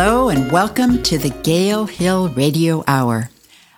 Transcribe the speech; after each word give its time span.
Hello, 0.00 0.28
and 0.28 0.52
welcome 0.52 1.02
to 1.02 1.18
the 1.18 1.30
Gale 1.42 1.86
Hill 1.86 2.28
Radio 2.28 2.84
Hour. 2.86 3.30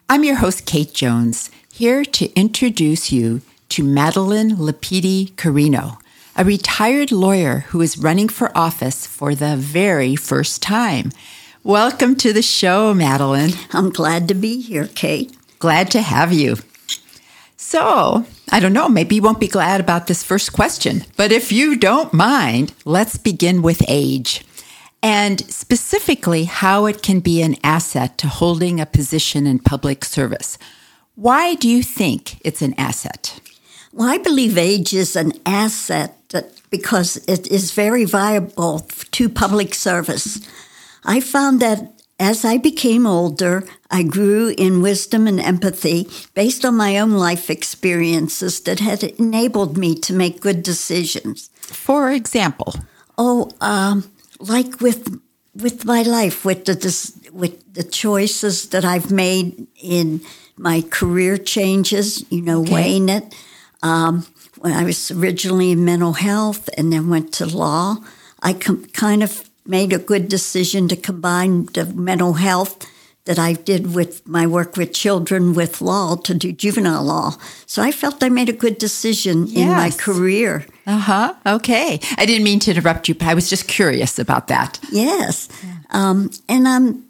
I'm 0.07 0.23
your 0.23 0.37
host, 0.37 0.67
Kate 0.67 0.93
Jones, 0.93 1.51
here 1.73 2.05
to 2.05 2.31
introduce 2.39 3.11
you 3.11 3.41
to 3.71 3.83
Madeline 3.83 4.51
Lepidi 4.57 5.35
Carino, 5.39 5.99
a 6.37 6.45
retired 6.45 7.11
lawyer 7.11 7.61
who 7.69 7.81
is 7.81 7.97
running 7.97 8.29
for 8.29 8.55
office 8.55 9.07
for 9.07 9.35
the 9.35 9.57
very 9.57 10.15
first 10.15 10.61
time. 10.61 11.11
Welcome 11.65 12.17
to 12.17 12.35
the 12.35 12.43
show, 12.43 12.93
Madeline. 12.93 13.53
I'm 13.73 13.89
glad 13.89 14.29
to 14.29 14.35
be 14.35 14.61
here, 14.61 14.89
Kate. 14.89 15.35
Glad 15.59 15.91
to 15.93 16.03
have 16.03 16.35
you. 16.35 16.57
So, 17.57 18.27
I 18.53 18.61
don't 18.61 18.75
know, 18.75 18.91
maybe 18.91 19.15
you 19.15 19.23
won't 19.23 19.41
be 19.41 19.49
glad 19.49 19.81
about 19.81 20.07
this 20.07 20.23
first 20.23 20.53
question, 20.53 21.07
but 21.17 21.33
if 21.33 21.51
you 21.51 21.79
don't 21.79 22.13
mind, 22.13 22.75
let's 22.85 23.17
begin 23.17 23.63
with 23.63 23.83
age 23.89 24.45
and 25.03 25.41
specifically 25.51 26.45
how 26.45 26.87
it 26.87 27.03
can 27.03 27.21
be 27.21 27.43
an 27.43 27.57
asset 27.65 28.19
to 28.19 28.29
holding 28.29 28.81
a 28.81 28.87
position 28.87 29.47
in 29.47 29.59
public 29.59 30.05
service. 30.05 30.59
Why 31.15 31.55
do 31.55 31.69
you 31.69 31.83
think 31.83 32.41
it's 32.47 32.63
an 32.63 32.75
asset? 32.79 33.41
Well, 33.93 34.09
I 34.09 34.19
believe 34.19 34.57
age 34.57 34.93
is 34.95 35.17
an 35.17 35.33
asset 35.45 36.17
because 36.71 37.17
it 37.29 37.49
is 37.49 37.73
very 37.73 38.05
viable 38.05 38.81
to 39.11 39.29
public 39.29 39.75
service. 39.75 40.41
I 41.05 41.21
found 41.21 41.61
that 41.61 41.93
as 42.21 42.45
I 42.45 42.59
became 42.59 43.07
older, 43.07 43.65
I 43.91 44.03
grew 44.03 44.55
in 44.57 44.83
wisdom 44.83 45.27
and 45.27 45.41
empathy 45.41 46.07
based 46.35 46.65
on 46.65 46.77
my 46.77 46.99
own 46.99 47.13
life 47.13 47.49
experiences 47.49 48.61
that 48.61 48.79
had 48.79 49.03
enabled 49.03 49.77
me 49.77 49.95
to 49.97 50.13
make 50.13 50.41
good 50.41 50.63
decisions. 50.63 51.49
For 51.61 52.11
example? 52.11 52.75
Oh, 53.17 53.51
um, 53.61 54.05
like 54.41 54.81
with 54.81 55.21
with 55.55 55.85
my 55.85 56.03
life, 56.03 56.45
with 56.45 56.65
the 56.65 57.31
with 57.33 57.75
the 57.75 57.83
choices 57.83 58.69
that 58.71 58.85
I've 58.85 59.11
made 59.11 59.67
in 59.81 60.21
my 60.57 60.83
career 60.83 61.37
changes, 61.37 62.25
you 62.31 62.43
know, 62.43 62.63
okay. 62.63 62.75
weighing 62.75 63.09
it. 63.09 63.35
Um, 63.83 64.27
when 64.59 64.73
I 64.73 64.85
was 64.85 65.11
originally 65.11 65.71
in 65.71 65.85
mental 65.85 66.13
health 66.13 66.69
and 66.77 66.93
then 66.93 67.09
went 67.09 67.33
to 67.35 67.47
law, 67.47 67.97
I 68.43 68.53
com- 68.53 68.85
kind 68.87 69.23
of 69.23 69.49
made 69.67 69.93
a 69.93 69.99
good 69.99 70.29
decision 70.29 70.89
to 70.89 70.97
combine 70.97 71.67
the 71.67 71.87
mental 71.87 72.35
health 72.35 72.87
that 73.25 73.39
I 73.39 73.53
did 73.53 73.95
with 73.95 74.27
my 74.27 74.47
work 74.47 74.77
with 74.77 74.93
children 74.93 75.55
with 75.55 75.81
law 75.81 76.17
to 76.17 76.35
do 76.35 76.53
juvenile 76.53 77.05
law. 77.05 77.37
So 77.67 77.83
I 77.83 77.93
felt 77.93 78.23
I 78.23 78.29
made 78.29 78.49
a 78.49 78.53
good 78.55 78.79
decision 78.79 79.47
yes. 79.47 79.57
in 79.57 79.69
my 79.69 79.91
career. 79.91 80.67
Uh 80.87 80.99
huh. 80.99 81.35
Okay. 81.47 82.01
I 82.17 82.27
didn't 82.27 82.45
mean 82.45 82.61
to 82.61 82.71
interrupt 82.71 83.09
you, 83.09 83.15
but 83.15 83.29
I 83.29 83.35
was 83.35 83.51
just 83.51 83.69
curious 83.69 84.19
about 84.19 84.49
that. 84.49 84.81
Yes. 84.91 85.49
Um, 85.91 86.31
and 86.49 86.67
um, 86.67 87.05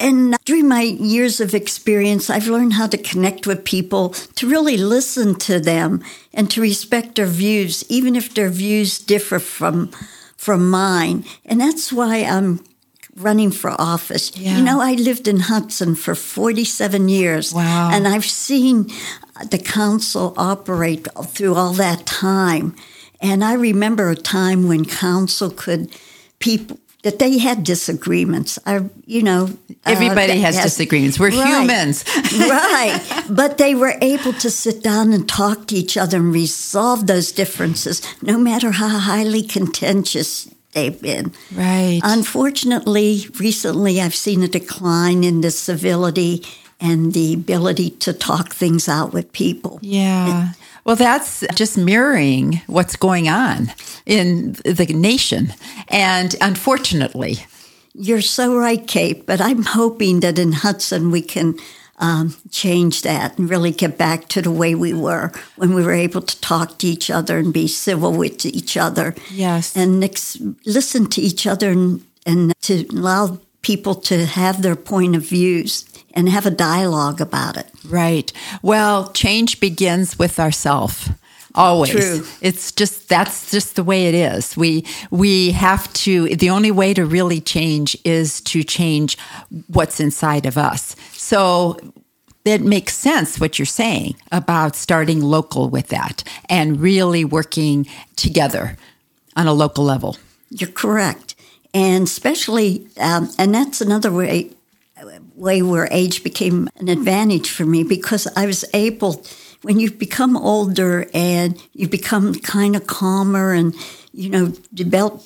and 0.00 0.36
during 0.44 0.68
my 0.68 0.82
years 0.82 1.40
of 1.40 1.54
experience, 1.54 2.30
I've 2.30 2.46
learned 2.46 2.74
how 2.74 2.86
to 2.86 2.98
connect 2.98 3.46
with 3.46 3.64
people, 3.64 4.10
to 4.36 4.48
really 4.48 4.76
listen 4.76 5.34
to 5.40 5.58
them, 5.58 6.02
and 6.32 6.50
to 6.50 6.60
respect 6.60 7.16
their 7.16 7.26
views, 7.26 7.84
even 7.88 8.14
if 8.14 8.34
their 8.34 8.50
views 8.50 8.98
differ 8.98 9.38
from 9.38 9.90
from 10.36 10.70
mine. 10.70 11.24
And 11.44 11.60
that's 11.60 11.92
why 11.92 12.18
I'm 12.18 12.60
running 13.20 13.50
for 13.50 13.70
office. 13.80 14.36
Yeah. 14.36 14.58
You 14.58 14.64
know, 14.64 14.80
I 14.80 14.94
lived 14.94 15.28
in 15.28 15.40
Hudson 15.40 15.94
for 15.94 16.14
47 16.14 17.08
years. 17.08 17.52
Wow. 17.52 17.90
And 17.92 18.06
I've 18.06 18.24
seen 18.24 18.90
the 19.50 19.58
council 19.58 20.34
operate 20.36 21.06
through 21.26 21.54
all 21.54 21.72
that 21.74 22.06
time. 22.06 22.74
And 23.20 23.44
I 23.44 23.54
remember 23.54 24.10
a 24.10 24.16
time 24.16 24.68
when 24.68 24.84
council 24.84 25.50
could 25.50 25.94
people 26.38 26.78
that 27.02 27.18
they 27.20 27.38
had 27.38 27.62
disagreements. 27.62 28.58
I, 28.66 28.80
you 29.06 29.22
know, 29.22 29.50
everybody 29.86 30.32
uh, 30.32 30.40
has, 30.42 30.56
has, 30.56 30.64
disagreements. 30.64 31.18
We're 31.18 31.30
right, 31.30 31.60
humans, 31.60 32.04
right? 32.38 33.24
But 33.30 33.58
they 33.58 33.74
were 33.74 33.94
able 34.02 34.32
to 34.34 34.50
sit 34.50 34.82
down 34.82 35.12
and 35.12 35.28
talk 35.28 35.68
to 35.68 35.76
each 35.76 35.96
other 35.96 36.18
and 36.18 36.32
resolve 36.32 37.06
those 37.06 37.30
differences, 37.30 38.02
no 38.20 38.36
matter 38.36 38.72
how 38.72 38.88
highly 38.88 39.42
contentious 39.42 40.52
they've 40.72 41.00
been. 41.00 41.32
Right. 41.54 42.00
Unfortunately, 42.02 43.26
recently 43.38 44.00
I've 44.00 44.14
seen 44.14 44.42
a 44.42 44.48
decline 44.48 45.24
in 45.24 45.40
the 45.40 45.50
civility 45.50 46.44
and 46.80 47.12
the 47.12 47.34
ability 47.34 47.90
to 47.90 48.12
talk 48.12 48.54
things 48.54 48.88
out 48.88 49.12
with 49.12 49.32
people. 49.32 49.78
Yeah. 49.82 50.52
Well, 50.84 50.96
that's 50.96 51.44
just 51.54 51.76
mirroring 51.76 52.62
what's 52.66 52.96
going 52.96 53.28
on 53.28 53.72
in 54.06 54.52
the 54.64 54.86
nation. 54.88 55.52
And 55.88 56.34
unfortunately, 56.40 57.38
you're 57.94 58.22
so 58.22 58.56
right, 58.56 58.86
Kate. 58.86 59.26
But 59.26 59.40
I'm 59.40 59.64
hoping 59.64 60.20
that 60.20 60.38
in 60.38 60.52
Hudson 60.52 61.10
we 61.10 61.20
can 61.20 61.58
um, 61.98 62.34
change 62.50 63.02
that 63.02 63.38
and 63.38 63.50
really 63.50 63.70
get 63.70 63.98
back 63.98 64.28
to 64.28 64.42
the 64.42 64.50
way 64.50 64.74
we 64.74 64.92
were 64.92 65.32
when 65.56 65.74
we 65.74 65.84
were 65.84 65.92
able 65.92 66.22
to 66.22 66.40
talk 66.40 66.78
to 66.78 66.86
each 66.86 67.10
other 67.10 67.38
and 67.38 67.52
be 67.52 67.66
civil 67.68 68.12
with 68.12 68.44
each 68.46 68.76
other. 68.76 69.14
Yes. 69.30 69.76
And 69.76 70.02
ex- 70.02 70.38
listen 70.64 71.06
to 71.10 71.20
each 71.20 71.46
other 71.46 71.70
and, 71.70 72.04
and 72.24 72.52
to 72.62 72.86
allow 72.90 73.40
people 73.62 73.94
to 73.94 74.26
have 74.26 74.62
their 74.62 74.76
point 74.76 75.16
of 75.16 75.22
views 75.22 75.84
and 76.14 76.28
have 76.28 76.46
a 76.46 76.50
dialogue 76.50 77.20
about 77.20 77.56
it. 77.56 77.68
Right. 77.84 78.32
Well, 78.62 79.12
change 79.12 79.60
begins 79.60 80.18
with 80.18 80.38
ourself 80.38 81.08
always 81.54 81.90
True. 81.90 82.26
it's 82.40 82.72
just 82.72 83.08
that's 83.08 83.50
just 83.50 83.74
the 83.74 83.82
way 83.82 84.06
it 84.06 84.14
is 84.14 84.56
we 84.56 84.84
we 85.10 85.50
have 85.50 85.92
to 85.92 86.34
the 86.36 86.50
only 86.50 86.70
way 86.70 86.94
to 86.94 87.04
really 87.04 87.40
change 87.40 87.96
is 88.04 88.40
to 88.42 88.62
change 88.62 89.18
what's 89.66 89.98
inside 89.98 90.46
of 90.46 90.56
us 90.56 90.94
so 91.28 91.76
it 92.46 92.62
makes 92.62 92.94
sense 92.94 93.38
what 93.38 93.58
you're 93.58 93.66
saying 93.66 94.16
about 94.32 94.74
starting 94.74 95.20
local 95.20 95.68
with 95.68 95.88
that 95.88 96.24
and 96.48 96.80
really 96.80 97.22
working 97.22 97.86
together 98.16 98.78
on 99.36 99.46
a 99.46 99.52
local 99.52 99.84
level. 99.84 100.16
You're 100.48 100.70
correct. 100.70 101.34
And 101.74 102.04
especially 102.04 102.86
um, 102.98 103.28
and 103.38 103.54
that's 103.54 103.82
another 103.82 104.10
way 104.10 104.52
way 105.34 105.60
where 105.60 105.86
age 105.90 106.24
became 106.24 106.70
an 106.76 106.88
advantage 106.88 107.50
for 107.50 107.66
me 107.66 107.84
because 107.84 108.26
I 108.34 108.46
was 108.46 108.64
able 108.72 109.22
when 109.60 109.78
you 109.78 109.90
become 109.90 110.34
older 110.34 111.06
and 111.12 111.60
you 111.74 111.88
become 111.88 112.36
kind 112.36 112.74
of 112.74 112.86
calmer 112.86 113.52
and, 113.52 113.74
you 114.14 114.30
know, 114.30 114.54
develop 114.72 115.20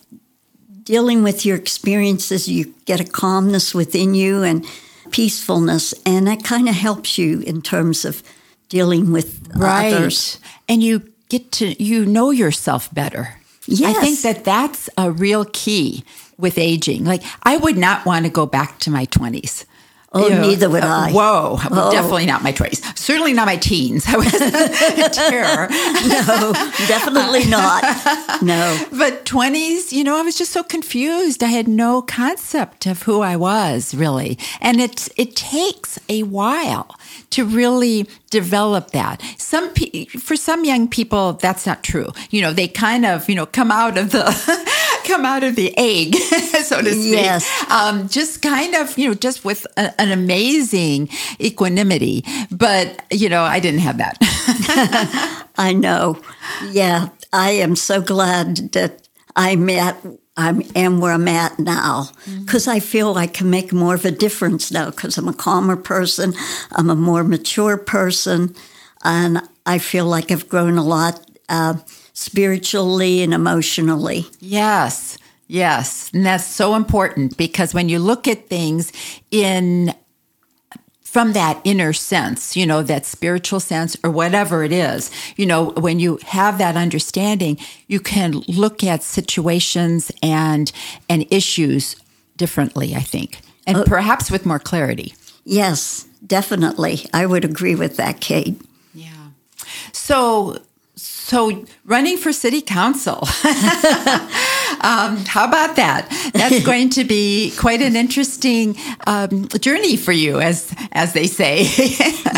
dealing 0.83 1.23
with 1.23 1.47
your 1.47 1.57
experiences, 1.57 2.49
you 2.49 2.75
get 2.87 2.99
a 2.99 3.05
calmness 3.05 3.73
within 3.73 4.15
you 4.15 4.43
and 4.43 4.67
peacefulness. 5.13 5.95
And 6.05 6.27
that 6.27 6.45
kind 6.45 6.69
of 6.69 6.75
helps 6.75 7.19
you 7.19 7.41
in 7.41 7.63
terms 7.63 8.05
of 8.05 8.23
dealing 8.69 9.13
with 9.13 9.49
right. 9.55 9.93
others. 9.93 10.41
And 10.69 10.83
you 10.83 11.09
get 11.29 11.53
to, 11.53 11.83
you 11.83 12.05
know 12.07 12.31
yourself 12.31 12.93
better. 12.93 13.37
Yes. 13.67 13.97
I 13.97 14.01
think 14.01 14.21
that 14.23 14.45
that's 14.45 14.91
a 14.99 15.11
real 15.11 15.45
key 15.45 16.05
with 16.37 16.59
aging. 16.59 17.05
Like, 17.05 17.23
I 17.45 17.57
would 17.57 17.79
not 17.79 18.05
want 18.05 18.25
to 18.25 18.31
go 18.31 18.47
back 18.47 18.79
to 18.81 18.91
my 18.91 19.07
20s. 19.07 19.65
Oh, 20.15 20.29
you 20.29 20.35
know, 20.35 20.43
neither 20.43 20.69
would 20.69 20.85
I. 20.85 21.09
Uh, 21.09 21.13
whoa, 21.13 21.59
oh. 21.71 21.91
definitely 21.91 22.27
not 22.27 22.43
my 22.43 22.53
twenties. 22.53 22.83
Certainly 22.99 23.33
not 23.33 23.47
my 23.47 23.57
teens. 23.57 24.05
I 24.09 24.17
was 24.17 24.35
a 24.35 25.09
terror. 25.09 25.69
no, 25.71 26.53
definitely 26.87 27.47
not. 27.47 27.83
No. 28.43 28.79
But 28.93 29.25
twenties, 29.25 29.93
you 29.93 30.05
know, 30.05 30.17
I 30.17 30.23
was 30.23 30.37
just 30.37 30.53
so 30.53 30.63
confused. 30.63 31.43
I 31.43 31.47
had 31.47 31.67
no 31.67 32.03
concept 32.03 32.87
of 32.87 33.03
who 33.03 33.21
I 33.21 33.37
was 33.37 33.95
really, 33.95 34.39
and 34.61 34.81
it 34.81 35.09
it 35.17 35.35
takes 35.35 35.99
a 36.09 36.23
while 36.25 36.95
to 37.31 37.45
really 37.45 38.07
develop 38.31 38.91
that. 38.91 39.23
Some 39.39 39.71
pe- 39.71 40.07
for 40.07 40.37
some 40.37 40.65
young 40.65 40.89
people, 40.89 41.35
that's 41.35 41.67
not 41.67 41.83
true. 41.83 42.11
You 42.31 42.43
know, 42.43 42.53
they 42.53 42.69
kind 42.69 43.07
of 43.07 43.29
you 43.29 43.35
know 43.35 43.47
come 43.47 43.71
out 43.71 43.97
of 43.97 44.11
the 44.11 44.25
come 45.05 45.25
out 45.25 45.45
of 45.45 45.57
the 45.57 45.73
egg, 45.77 46.15
so 46.65 46.81
to 46.81 46.91
speak. 46.91 47.15
Yes. 47.15 47.71
Um, 47.71 48.09
just 48.09 48.43
kind 48.43 48.75
of 48.75 48.97
you 48.99 49.09
know 49.09 49.15
just 49.15 49.45
with 49.45 49.67
a, 49.77 50.01
an 50.01 50.13
amazing 50.13 51.09
equanimity. 51.41 52.25
But 52.51 53.05
you 53.11 53.29
know, 53.29 53.43
I 53.43 53.61
didn't 53.61 53.81
have 53.81 53.99
that. 53.99 54.19
I 55.57 55.73
know. 55.73 56.21
Yeah, 56.71 57.09
I 57.33 57.53
am 57.53 57.77
so 57.77 58.01
glad 58.01 58.73
that 58.73 59.09
I'm 59.37 59.69
at 59.71 59.97
I 60.37 60.67
am 60.75 61.01
where 61.01 61.13
I'm 61.13 61.29
at 61.29 61.59
now 61.59 62.09
because 62.41 62.63
mm-hmm. 62.63 62.77
I 62.77 62.81
feel 62.81 63.15
I 63.15 63.27
can 63.27 63.51
make 63.51 63.73
more 63.73 63.95
of 63.95 64.05
a 64.07 64.11
difference 64.11 64.73
now 64.73 64.91
because 64.91 65.19
I'm 65.19 65.29
a 65.29 65.35
calmer 65.35 65.77
person, 65.77 66.33
I'm 66.73 66.89
a 66.89 66.97
more 66.97 67.23
mature 67.23 67.77
person, 67.77 68.55
and 69.05 69.43
I 69.67 69.79
feel 69.79 70.07
like 70.07 70.31
I've 70.31 70.49
grown 70.49 70.79
a 70.79 70.85
lot 70.85 71.21
uh, 71.51 71.75
spiritually 72.13 73.23
and 73.23 73.33
emotionally. 73.33 74.27
Yes, 74.41 75.19
yes, 75.49 76.11
and 76.13 76.25
that's 76.25 76.47
so 76.47 76.75
important 76.75 77.37
because 77.37 77.75
when 77.75 77.89
you 77.89 77.99
look 77.99 78.29
at 78.29 78.49
things 78.49 78.93
in 79.31 79.95
from 81.13 81.35
that 81.35 81.61
inner 81.65 81.93
sense, 81.93 82.57
you 82.57 82.65
know, 82.65 82.83
that 82.83 83.05
spiritual 83.05 83.61
sense 83.61 83.99
or 84.03 84.11
whatever 84.11 84.65
it 84.65 84.73
is, 84.73 85.11
you 85.37 85.45
know, 85.45 85.73
when 85.73 86.01
you 86.01 86.19
have 86.25 86.57
that 86.57 86.75
understanding, 86.75 87.59
you 87.87 88.01
can 88.01 88.33
look 88.49 88.83
at 88.83 89.03
situations 89.03 90.11
and, 90.23 90.73
and 91.11 91.27
issues 91.31 91.97
differently, 92.39 92.95
I 92.95 93.01
think, 93.01 93.43
and 93.67 93.77
uh, 93.77 93.85
perhaps 93.85 94.31
with 94.31 94.47
more 94.47 94.59
clarity. 94.59 95.13
Yes, 95.45 96.09
definitely. 96.27 97.05
I 97.13 97.27
would 97.27 97.45
agree 97.45 97.75
with 97.75 97.99
that, 97.99 98.23
Kate. 98.23 98.59
Yeah. 98.95 99.11
So, 99.93 100.63
so 100.95 101.65
running 101.85 102.19
for 102.19 102.33
city 102.33 102.61
council. 102.61 103.15
um, 104.83 105.17
how 105.27 105.47
about 105.47 105.77
that? 105.77 106.07
That's 106.35 106.63
going 106.67 106.91
to 106.91 107.05
be 107.05 107.53
quite 107.59 107.81
an 107.81 107.97
interesting 107.97 108.77
um, 109.07 109.49
journey 109.49 109.97
for 109.97 110.13
you, 110.13 110.41
as 110.41 110.75
as 110.93 111.13
they 111.13 111.27
say. 111.27 111.63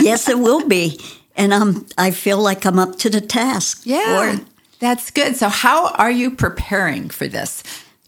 yes, 0.01 0.29
it 0.29 0.39
will 0.39 0.67
be, 0.69 1.01
and 1.37 1.53
um, 1.53 1.87
I 1.99 2.11
feel 2.13 2.39
like 2.39 2.65
I'm 2.65 2.79
up 2.79 2.97
to 2.99 3.11
the 3.11 3.21
task. 3.21 3.83
Yeah, 3.85 4.39
that's 4.79 5.11
good. 5.11 5.37
So, 5.37 5.49
how 5.49 5.89
are 5.95 6.11
you 6.11 6.31
preparing 6.31 7.11
for 7.11 7.27
this? 7.27 7.63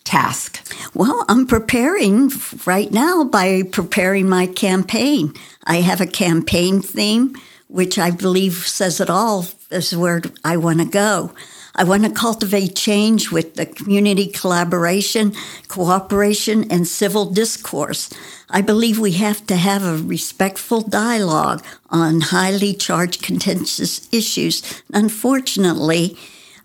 task? 0.05 0.63
Well, 0.95 1.25
I'm 1.29 1.49
preparing 1.49 2.31
right 2.65 2.93
now 2.93 3.25
by 3.25 3.65
preparing 3.65 4.29
my 4.29 4.47
campaign. 4.47 5.35
I 5.65 5.81
have 5.81 6.01
a 6.01 6.07
campaign 6.07 6.81
theme, 6.81 7.35
which 7.67 7.99
I 7.99 8.13
believe 8.13 8.55
says 8.69 9.01
it 9.01 9.11
all 9.11 9.49
is 9.71 9.97
where 9.97 10.23
I 10.45 10.57
want 10.57 10.79
to 10.81 10.85
go. 10.85 11.33
I 11.75 11.85
want 11.85 12.05
to 12.05 12.11
cultivate 12.11 12.75
change 12.75 13.31
with 13.31 13.55
the 13.55 13.67
community 13.67 14.29
collaboration, 14.29 15.35
cooperation, 15.69 16.71
and 16.71 16.89
civil 16.89 17.27
discourse. 17.27 18.09
I 18.49 18.63
believe 18.63 18.99
we 18.99 19.13
have 19.13 19.47
to 19.49 19.57
have 19.57 19.85
a 19.85 19.99
respectful 20.03 20.81
dialogue 20.81 21.63
on 21.91 22.21
highly 22.23 22.73
charged, 22.73 23.23
contentious 23.23 24.09
issues. 24.13 24.63
Unfortunately, 24.93 26.17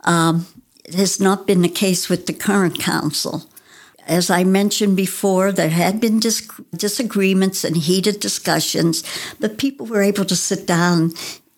um, 0.05 0.47
it 0.85 0.93
has 0.93 1.19
not 1.19 1.45
been 1.45 1.61
the 1.61 1.69
case 1.69 2.07
with 2.07 2.25
the 2.25 2.33
current 2.33 2.79
council. 2.79 3.43
As 4.07 4.29
I 4.29 4.43
mentioned 4.43 4.97
before, 4.97 5.51
there 5.51 5.69
had 5.69 5.99
been 5.99 6.19
dis- 6.19 6.49
disagreements 6.75 7.63
and 7.63 7.77
heated 7.77 8.19
discussions, 8.19 9.03
but 9.39 9.57
people 9.57 9.85
were 9.85 10.01
able 10.01 10.25
to 10.25 10.35
sit 10.35 10.65
down, 10.65 11.13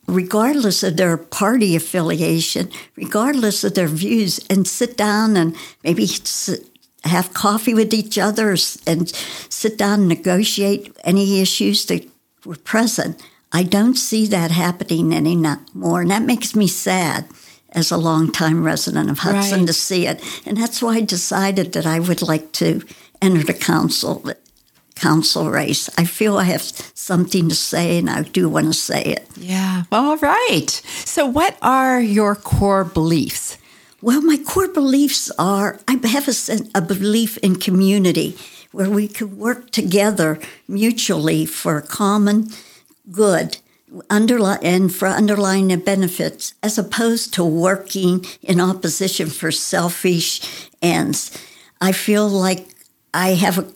regardless 0.08 0.84
of 0.84 0.98
their 0.98 1.18
party 1.18 1.76
affiliation, 1.76 2.70
regardless 2.96 3.64
of 3.64 3.76
their 3.76 3.88
views, 3.88 4.40
and 4.50 4.68
sit 4.68 4.98
down 4.98 5.38
and 5.38 5.56
maybe 5.84 6.06
sit, 6.06 6.68
have 7.04 7.34
coffee 7.34 7.74
with 7.74 7.94
each 7.94 8.18
other 8.18 8.56
and 8.88 9.10
sit 9.50 9.78
down 9.78 10.02
and 10.02 10.08
negotiate 10.08 10.96
any 11.04 11.42
issues 11.42 11.86
that 11.86 12.08
were 12.46 12.56
present. 12.56 13.22
I 13.52 13.64
don't 13.64 13.96
see 13.96 14.26
that 14.28 14.52
happening 14.52 15.14
anymore, 15.14 16.02
and 16.02 16.12
that 16.12 16.24
makes 16.24 16.56
me 16.56 16.68
sad 16.68 17.28
as 17.70 17.92
a 17.92 17.98
longtime 17.98 18.64
resident 18.64 19.10
of 19.10 19.20
Hudson 19.20 19.60
right. 19.60 19.68
to 19.68 19.74
see 19.74 20.08
it. 20.08 20.24
And 20.46 20.58
that's 20.58 20.82
why 20.82 20.96
I 20.96 21.02
decided 21.02 21.74
that 21.74 21.86
I 21.86 22.00
would 22.00 22.22
like 22.22 22.52
to 22.54 22.82
enter 23.22 23.44
the 23.44 23.54
council 23.54 24.24
council 24.96 25.50
race. 25.50 25.90
I 25.98 26.06
feel 26.06 26.38
I 26.38 26.46
have 26.46 26.62
something 26.62 27.50
to 27.50 27.56
say 27.56 27.98
and 27.98 28.10
I 28.10 28.24
do 28.24 28.50
want 28.50 28.68
to 28.68 28.74
say 28.74 29.02
it. 29.02 29.28
Yeah. 29.38 29.84
Well, 29.92 30.06
all 30.06 30.18
right. 30.18 30.70
So 31.06 31.26
what 31.26 31.58
are 31.62 32.00
your 32.00 32.36
core 32.36 32.84
beliefs? 32.84 33.58
Well, 34.02 34.22
my 34.22 34.38
core 34.38 34.68
beliefs 34.68 35.32
are 35.40 35.80
I 35.88 36.00
have 36.08 36.28
a, 36.28 36.34
a 36.76 36.82
belief 36.82 37.38
in 37.38 37.56
community 37.56 38.38
where 38.72 38.90
we 38.90 39.08
can 39.08 39.38
work 39.38 39.72
together 39.72 40.40
mutually 40.68 41.46
for 41.46 41.78
a 41.78 41.82
common 41.82 42.50
good 43.12 43.58
underline 44.10 44.60
and 44.64 44.94
for 44.94 45.08
underlying 45.08 45.68
the 45.68 45.78
benefits 45.78 46.54
as 46.64 46.78
opposed 46.78 47.34
to 47.34 47.44
working 47.46 48.26
in 48.42 48.60
opposition 48.60 49.30
for 49.30 49.52
selfish 49.52 50.70
ends. 50.82 51.32
I 51.80 51.92
feel 51.92 52.28
like 52.28 52.68
I 53.14 53.36
have 53.36 53.58
a 53.60 53.68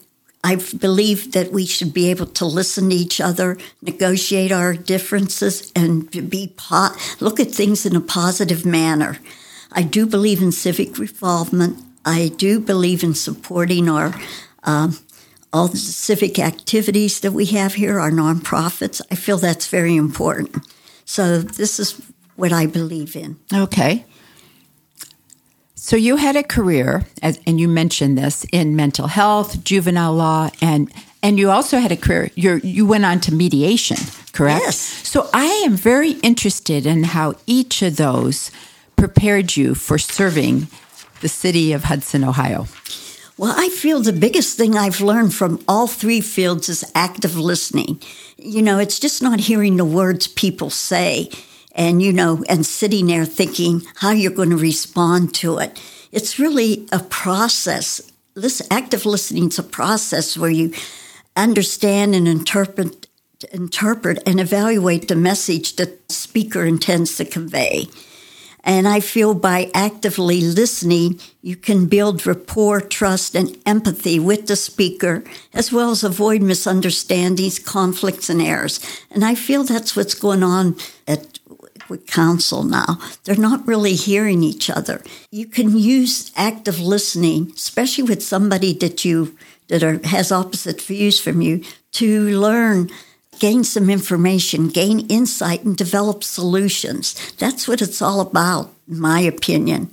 I 0.44 0.56
believe 0.78 1.32
that 1.32 1.52
we 1.52 1.66
should 1.66 1.92
be 1.92 2.10
able 2.10 2.26
to 2.26 2.46
listen 2.46 2.90
to 2.90 2.94
each 2.96 3.20
other, 3.20 3.58
negotiate 3.82 4.52
our 4.52 4.74
differences, 4.74 5.72
and 5.74 6.08
be 6.10 6.54
po- 6.56 6.94
look 7.20 7.40
at 7.40 7.50
things 7.50 7.84
in 7.84 7.96
a 7.96 8.00
positive 8.00 8.64
manner. 8.64 9.18
I 9.72 9.82
do 9.82 10.06
believe 10.06 10.40
in 10.40 10.52
civic 10.52 10.98
involvement. 10.98 11.82
I 12.04 12.28
do 12.28 12.60
believe 12.60 13.02
in 13.02 13.14
supporting 13.14 13.88
our 13.88 14.14
um, 14.64 14.98
all 15.52 15.68
the 15.68 15.76
civic 15.76 16.38
activities 16.38 17.20
that 17.20 17.32
we 17.32 17.46
have 17.46 17.74
here, 17.74 17.98
our 17.98 18.10
nonprofits. 18.10 19.00
I 19.10 19.14
feel 19.14 19.38
that's 19.38 19.66
very 19.66 19.96
important. 19.96 20.56
So 21.04 21.40
this 21.40 21.80
is 21.80 22.00
what 22.36 22.52
I 22.52 22.66
believe 22.66 23.16
in. 23.16 23.38
Okay. 23.52 24.04
So 25.88 25.96
you 25.96 26.16
had 26.16 26.36
a 26.36 26.42
career, 26.42 27.06
as, 27.22 27.40
and 27.46 27.58
you 27.58 27.66
mentioned 27.66 28.18
this 28.18 28.44
in 28.52 28.76
mental 28.76 29.06
health, 29.06 29.64
juvenile 29.64 30.12
law, 30.12 30.50
and 30.60 30.92
and 31.22 31.38
you 31.38 31.50
also 31.50 31.78
had 31.78 31.90
a 31.90 31.96
career. 31.96 32.30
You 32.34 32.60
you 32.62 32.84
went 32.84 33.06
on 33.06 33.20
to 33.20 33.32
mediation, 33.32 33.96
correct? 34.32 34.64
Yes. 34.66 34.76
So 35.08 35.30
I 35.32 35.46
am 35.64 35.76
very 35.76 36.10
interested 36.20 36.84
in 36.84 37.04
how 37.04 37.36
each 37.46 37.80
of 37.80 37.96
those 37.96 38.50
prepared 38.96 39.56
you 39.56 39.74
for 39.74 39.96
serving 39.96 40.66
the 41.22 41.28
city 41.28 41.72
of 41.72 41.84
Hudson, 41.84 42.22
Ohio. 42.22 42.66
Well, 43.38 43.54
I 43.56 43.70
feel 43.70 44.00
the 44.00 44.12
biggest 44.12 44.58
thing 44.58 44.76
I've 44.76 45.00
learned 45.00 45.32
from 45.32 45.64
all 45.66 45.86
three 45.86 46.20
fields 46.20 46.68
is 46.68 46.84
active 46.94 47.34
listening. 47.34 48.02
You 48.36 48.60
know, 48.60 48.78
it's 48.78 48.98
just 48.98 49.22
not 49.22 49.40
hearing 49.40 49.78
the 49.78 49.86
words 49.86 50.28
people 50.28 50.68
say 50.68 51.30
and, 51.78 52.02
you 52.02 52.12
know, 52.12 52.44
and 52.48 52.66
sitting 52.66 53.06
there 53.06 53.24
thinking 53.24 53.82
how 53.94 54.10
you're 54.10 54.32
going 54.32 54.50
to 54.50 54.56
respond 54.56 55.32
to 55.36 55.58
it. 55.58 55.80
It's 56.10 56.38
really 56.38 56.88
a 56.90 56.98
process. 56.98 58.02
This 58.34 58.60
active 58.70 59.06
listening 59.06 59.48
is 59.48 59.58
a 59.60 59.62
process 59.62 60.36
where 60.36 60.50
you 60.50 60.74
understand 61.36 62.14
and 62.14 62.26
interpret 62.26 63.06
interpret 63.52 64.20
and 64.26 64.40
evaluate 64.40 65.06
the 65.06 65.14
message 65.14 65.76
that 65.76 66.08
the 66.08 66.14
speaker 66.14 66.64
intends 66.64 67.16
to 67.16 67.24
convey. 67.24 67.86
And 68.64 68.88
I 68.88 68.98
feel 68.98 69.34
by 69.34 69.70
actively 69.72 70.40
listening, 70.40 71.20
you 71.40 71.54
can 71.56 71.86
build 71.86 72.26
rapport, 72.26 72.80
trust, 72.80 73.36
and 73.36 73.56
empathy 73.64 74.18
with 74.18 74.48
the 74.48 74.56
speaker, 74.56 75.22
as 75.54 75.72
well 75.72 75.92
as 75.92 76.02
avoid 76.02 76.42
misunderstandings, 76.42 77.60
conflicts, 77.60 78.28
and 78.28 78.42
errors. 78.42 78.80
And 79.10 79.24
I 79.24 79.36
feel 79.36 79.62
that's 79.62 79.94
what's 79.94 80.14
going 80.14 80.42
on 80.42 80.76
at 81.06 81.37
with 81.88 82.06
counsel 82.06 82.62
now. 82.62 82.98
They're 83.24 83.36
not 83.36 83.66
really 83.66 83.94
hearing 83.94 84.42
each 84.42 84.70
other. 84.70 85.02
You 85.30 85.46
can 85.46 85.76
use 85.76 86.32
active 86.36 86.80
listening, 86.80 87.52
especially 87.54 88.04
with 88.04 88.22
somebody 88.22 88.72
that 88.74 89.04
you 89.04 89.36
that 89.68 89.82
are, 89.82 90.00
has 90.06 90.32
opposite 90.32 90.80
views 90.80 91.20
from 91.20 91.42
you, 91.42 91.62
to 91.92 92.30
learn 92.38 92.90
gain 93.38 93.64
some 93.64 93.90
information, 93.90 94.68
gain 94.68 95.06
insight, 95.08 95.62
and 95.64 95.76
develop 95.76 96.24
solutions. 96.24 97.32
That's 97.38 97.68
what 97.68 97.82
it's 97.82 98.02
all 98.02 98.20
about, 98.20 98.72
in 98.88 98.98
my 98.98 99.20
opinion. 99.20 99.90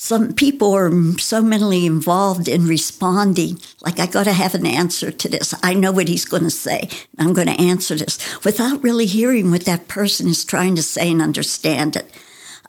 Some 0.00 0.32
people 0.32 0.74
are 0.74 0.92
so 1.18 1.42
mentally 1.42 1.84
involved 1.84 2.46
in 2.46 2.68
responding, 2.68 3.58
like, 3.80 3.98
I 3.98 4.06
got 4.06 4.24
to 4.24 4.32
have 4.32 4.54
an 4.54 4.64
answer 4.64 5.10
to 5.10 5.28
this. 5.28 5.52
I 5.60 5.74
know 5.74 5.90
what 5.90 6.06
he's 6.06 6.24
going 6.24 6.44
to 6.44 6.50
say. 6.50 6.88
I'm 7.18 7.32
going 7.32 7.48
to 7.48 7.60
answer 7.60 7.96
this 7.96 8.16
without 8.44 8.80
really 8.84 9.06
hearing 9.06 9.50
what 9.50 9.64
that 9.64 9.88
person 9.88 10.28
is 10.28 10.44
trying 10.44 10.76
to 10.76 10.82
say 10.82 11.10
and 11.10 11.20
understand 11.20 11.96
it. 11.96 12.08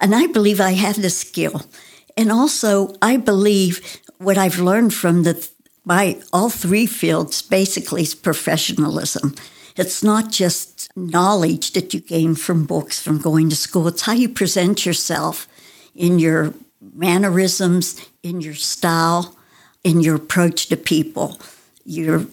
And 0.02 0.16
I 0.16 0.26
believe 0.26 0.60
I 0.60 0.72
have 0.72 1.00
the 1.00 1.12
skill. 1.12 1.62
And 2.18 2.32
also, 2.32 2.96
I 3.00 3.18
believe 3.18 4.00
what 4.18 4.40
I've 4.40 4.58
learned 4.58 4.96
from 4.96 5.22
the 5.22 5.48
my 5.86 6.20
all 6.34 6.50
three 6.50 6.88
fields 6.88 7.44
basically 7.44 8.02
is 8.02 8.16
professionalism. 8.16 9.36
It's 9.76 10.04
not 10.04 10.32
just 10.32 10.90
knowledge 10.96 11.74
that 11.74 11.94
you 11.94 12.00
gain 12.00 12.34
from 12.34 12.66
books, 12.66 13.00
from 13.00 13.20
going 13.20 13.50
to 13.50 13.56
school. 13.56 13.88
It's 13.88 14.02
how 14.02 14.14
you 14.14 14.30
present 14.30 14.86
yourself 14.86 15.48
in 15.96 16.18
your 16.18 16.54
mannerisms, 16.82 18.06
in 18.24 18.42
your 18.42 18.54
style, 18.54 19.36
in 19.84 20.02
your 20.02 20.16
approach 20.16 20.68
to 20.68 20.78
people. 20.78 21.40
you 21.86 22.32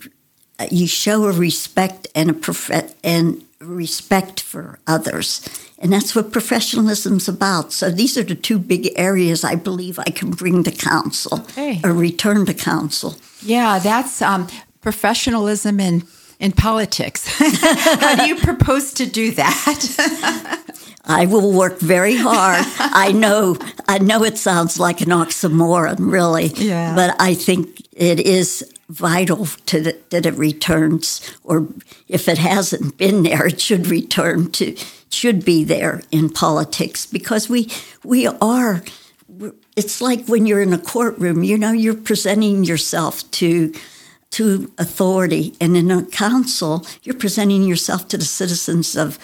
you 0.71 0.87
show 0.87 1.25
a 1.25 1.33
respect 1.33 2.09
and 2.15 2.31
a 2.31 2.35
prof- 2.35 2.95
and 3.05 3.45
respect 3.61 4.41
for 4.41 4.79
others. 4.87 5.47
And 5.79 5.93
that's 5.93 6.15
what 6.15 6.33
professionalism's 6.33 7.29
about. 7.29 7.73
So 7.73 7.91
these 7.91 8.17
are 8.17 8.23
the 8.23 8.35
two 8.35 8.59
big 8.59 8.91
areas 8.97 9.45
I 9.45 9.55
believe 9.55 9.99
I 9.99 10.11
can 10.11 10.31
bring 10.31 10.65
to 10.65 10.71
council 10.71 11.41
okay. 11.50 11.81
or 11.85 11.93
return 11.93 12.47
to 12.47 12.55
council. 12.55 13.17
Yeah, 13.43 13.79
that's 13.79 14.23
um, 14.23 14.49
professionalism 14.81 15.79
and 15.81 16.05
in 16.38 16.53
politics. 16.53 17.26
How 17.38 18.15
do 18.17 18.26
you 18.26 18.37
propose 18.37 18.93
to 18.95 19.07
do 19.07 19.33
that? 19.33 20.73
I 21.07 21.27
will 21.27 21.53
work 21.53 21.79
very 21.79 22.17
hard. 22.17 22.65
I 22.79 23.13
know 23.13 23.57
I 23.89 23.99
know 23.99 24.25
it 24.25 24.39
sounds 24.39 24.79
like 24.79 25.01
an 25.01 25.09
oxymoron, 25.09 25.97
really. 25.99 26.47
Yeah. 26.47 26.95
But 26.95 27.17
I 27.21 27.35
think 27.35 27.83
it 27.93 28.21
is 28.21 28.73
vital 28.89 29.47
to 29.67 29.81
the, 29.81 29.99
that 30.11 30.27
it 30.27 30.35
returns 30.35 31.37
or 31.43 31.67
if 32.09 32.29
it 32.29 32.39
hasn't 32.39 32.97
been 32.99 33.23
there, 33.25 33.47
it 33.47 33.61
should 33.61 33.87
return 33.87 34.51
to 34.53 34.77
should 35.11 35.45
be 35.45 35.65
there 35.65 36.03
in 36.11 36.29
politics 36.29 37.07
because 37.07 37.49
we 37.49 37.71
we 38.05 38.27
are 38.27 38.83
it's 39.77 40.01
like 40.01 40.27
when 40.27 40.47
you're 40.47 40.63
in 40.63 40.73
a 40.73 40.79
courtroom, 40.79 41.43
you 41.43 41.59
know, 41.59 41.73
you're 41.73 41.95
presenting 41.95 42.65
yourself 42.65 43.31
to 43.33 43.73
to 44.31 44.73
authority. 44.79 45.55
And 45.61 45.77
in 45.77 45.91
a 45.91 46.05
council, 46.05 46.85
you're 47.03 47.15
presenting 47.17 47.63
yourself 47.63 48.09
to 48.09 48.19
the 48.19 48.25
citizens 48.25 48.97
of 48.97 49.19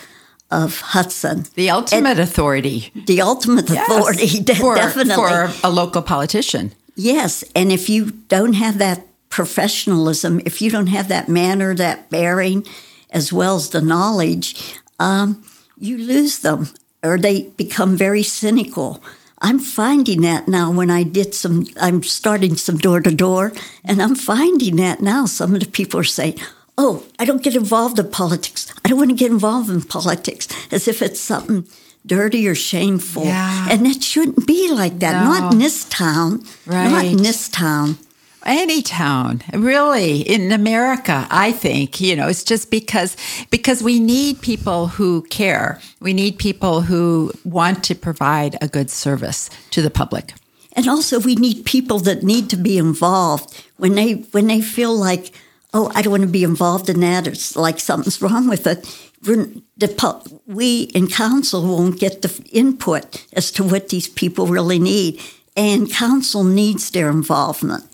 of 0.53 0.81
Hudson. 0.81 1.47
The 1.55 1.71
ultimate 1.71 2.11
and 2.11 2.21
authority. 2.21 2.93
The 3.07 3.23
ultimate 3.23 3.69
yes. 3.69 3.89
authority, 3.89 4.41
de- 4.45 4.55
for, 4.55 4.75
definitely. 4.77 5.15
For 5.15 5.51
a 5.65 5.71
local 5.71 6.03
politician. 6.03 6.73
Yes. 6.95 7.43
And 7.57 7.73
if 7.73 7.89
you 7.89 8.11
don't 8.29 8.53
have 8.55 8.79
that 8.79 9.07
professionalism, 9.31 10.41
if 10.45 10.61
you 10.61 10.71
don't 10.71 10.89
have 10.89 11.09
that 11.09 11.29
manner, 11.29 11.75
that 11.75 12.11
bearing, 12.11 12.67
as 13.11 13.33
well 13.33 13.57
as 13.57 13.71
the 13.71 13.81
knowledge, 13.81 14.77
um, 15.01 15.43
you 15.79 15.97
lose 15.99 16.41
them 16.41 16.69
or 17.03 17.19
they 17.19 17.45
become 17.57 17.97
very 17.97 18.23
cynical. 18.23 19.03
I'm 19.41 19.59
finding 19.59 20.21
that 20.21 20.47
now 20.47 20.71
when 20.71 20.91
I 20.91 21.03
did 21.03 21.35
some, 21.35 21.67
I'm 21.81 22.03
starting 22.05 22.57
some 22.57 22.79
door 22.79 23.01
to 23.01 23.13
door, 23.13 23.53
and 23.85 24.01
I'm 24.01 24.15
finding 24.15 24.77
that 24.77 25.01
now. 25.01 25.27
Some 25.27 25.55
of 25.55 25.61
the 25.61 25.67
people 25.67 25.99
are 25.99 26.05
saying, 26.05 26.39
Oh, 26.79 27.05
I 27.19 27.25
don't 27.25 27.43
get 27.43 27.55
involved 27.55 27.99
in 27.99 28.11
politics. 28.11 28.73
I 28.85 28.89
don't 28.89 28.99
want 28.99 29.11
to 29.11 29.17
get 29.17 29.31
involved 29.31 29.71
in 29.71 29.83
politics 29.83 30.49
as 30.73 30.89
if 30.89 31.03
it's 31.03 31.21
something 31.21 31.67
dirty 32.07 32.49
or 32.49 32.55
shameful. 32.55 33.25
Yeah. 33.25 33.69
And 33.71 33.87
it 33.87 34.03
shouldn't 34.03 34.47
be 34.47 34.73
like 34.73 34.99
that. 35.01 35.23
No. 35.23 35.33
Not 35.33 35.53
in 35.53 35.59
this 35.59 35.85
town. 35.89 36.43
Right. 36.67 36.89
Not 36.89 37.05
in 37.05 37.19
this 37.19 37.49
town. 37.49 37.99
Any 38.45 38.83
town, 38.83 39.45
really, 39.53 40.21
in 40.23 40.51
America, 40.51 41.29
I 41.31 41.53
think, 41.53 42.01
you 42.01 42.17
know, 42.17 42.27
it's 42.27 42.43
just 42.43 42.73
because 42.73 43.17
because 43.51 43.85
we 43.85 44.01
need 44.01 44.41
people 44.41 44.89
who 44.89 45.23
care. 45.31 45.81
We 46.01 46.13
need 46.13 46.39
people 46.39 46.81
who 46.81 47.31
want 47.45 47.85
to 47.85 47.95
provide 47.95 48.57
a 48.61 48.67
good 48.67 48.91
service 48.91 49.49
to 49.71 49.81
the 49.81 49.91
public. 49.91 50.35
And 50.73 50.89
also 50.89 51.21
we 51.21 51.37
need 51.37 51.65
people 51.65 52.01
that 52.01 52.25
need 52.25 52.51
to 52.51 52.57
be 52.57 52.79
involved 52.79 53.55
when 53.77 53.95
they 53.95 54.25
when 54.33 54.49
they 54.49 54.61
feel 54.61 54.93
like, 54.93 55.33
oh, 55.73 55.91
I 55.95 56.03
don't 56.03 56.11
want 56.11 56.23
to 56.23 56.29
be 56.29 56.45
involved 56.45 56.89
in 56.89 57.01
that. 57.01 57.27
It's 57.27 57.57
like 57.57 57.81
something's 57.81 58.21
wrong 58.23 58.49
with 58.49 58.67
it. 58.67 58.83
The, 59.23 60.41
we 60.47 60.83
in 60.95 61.07
council 61.07 61.63
won't 61.63 62.01
get 62.01 62.23
the 62.23 62.43
input 62.51 63.25
as 63.33 63.51
to 63.53 63.65
what 63.65 63.89
these 63.89 64.09
people 64.09 64.47
really 64.47 64.79
need, 64.79 65.21
and 65.57 65.91
council 65.91 66.43
needs 66.45 66.91
their 66.91 67.09
involvement. 67.09 67.85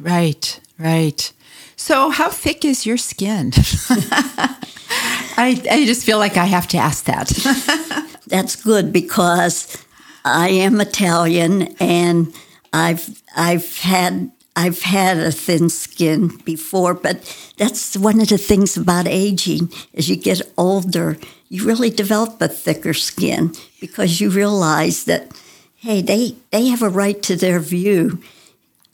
Right, 0.00 0.60
right. 0.78 1.32
So, 1.76 2.10
how 2.10 2.30
thick 2.30 2.64
is 2.64 2.86
your 2.86 2.96
skin? 2.96 3.52
I, 5.38 5.60
I 5.70 5.84
just 5.84 6.04
feel 6.04 6.18
like 6.18 6.38
I 6.38 6.46
have 6.46 6.66
to 6.68 6.78
ask 6.78 7.04
that. 7.04 7.28
That's 8.26 8.56
good 8.56 8.92
because 8.92 9.76
I 10.24 10.48
am 10.48 10.80
Italian 10.80 11.76
and 11.78 12.34
I've 12.72 13.22
I've 13.36 13.76
had 13.78 14.32
I've 14.56 14.82
had 14.82 15.18
a 15.18 15.30
thin 15.30 15.68
skin 15.68 16.28
before, 16.44 16.94
but 16.94 17.22
that's 17.58 17.96
one 17.96 18.20
of 18.20 18.28
the 18.28 18.38
things 18.38 18.76
about 18.76 19.06
aging. 19.06 19.70
As 19.94 20.08
you 20.08 20.16
get 20.16 20.40
older, 20.56 21.18
you 21.50 21.64
really 21.64 21.90
develop 21.90 22.40
a 22.40 22.48
thicker 22.48 22.94
skin 22.94 23.52
because 23.80 24.20
you 24.20 24.30
realize 24.30 25.04
that 25.04 25.30
hey, 25.76 26.02
they 26.02 26.36
they 26.50 26.66
have 26.66 26.82
a 26.82 26.88
right 26.88 27.22
to 27.22 27.36
their 27.36 27.60
view. 27.60 28.18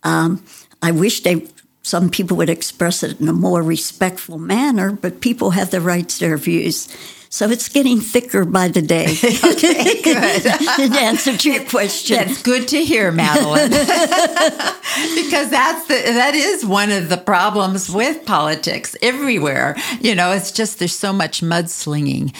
Um, 0.02 0.44
I 0.82 0.90
wish 0.90 1.22
they 1.22 1.46
some 1.82 2.10
people 2.10 2.36
would 2.36 2.50
express 2.50 3.02
it 3.02 3.20
in 3.20 3.28
a 3.28 3.32
more 3.32 3.62
respectful 3.62 4.38
manner, 4.38 4.92
but 4.92 5.20
people 5.20 5.50
have 5.50 5.70
the 5.70 5.80
right 5.80 6.08
to 6.08 6.20
their 6.20 6.36
views. 6.36 6.88
So 7.32 7.48
it's 7.48 7.70
getting 7.70 7.98
thicker 7.98 8.44
by 8.44 8.68
the 8.68 8.82
day. 8.82 9.06
okay, 9.44 10.02
good. 10.02 10.46
in 10.78 10.92
answer 10.92 11.34
to 11.34 11.50
your 11.50 11.64
question. 11.64 12.18
That's 12.18 12.42
good 12.42 12.68
to 12.68 12.84
hear, 12.84 13.10
Madeline. 13.10 13.70
because 13.70 15.48
that's 15.48 15.88
the, 15.88 15.94
that 15.94 16.32
is 16.34 16.62
one 16.62 16.92
of 16.92 17.08
the 17.08 17.16
problems 17.16 17.88
with 17.88 18.26
politics 18.26 18.94
everywhere. 19.00 19.76
You 19.98 20.14
know, 20.14 20.32
it's 20.32 20.52
just 20.52 20.78
there's 20.78 20.94
so 20.94 21.10
much 21.10 21.40
mudslinging. 21.40 22.36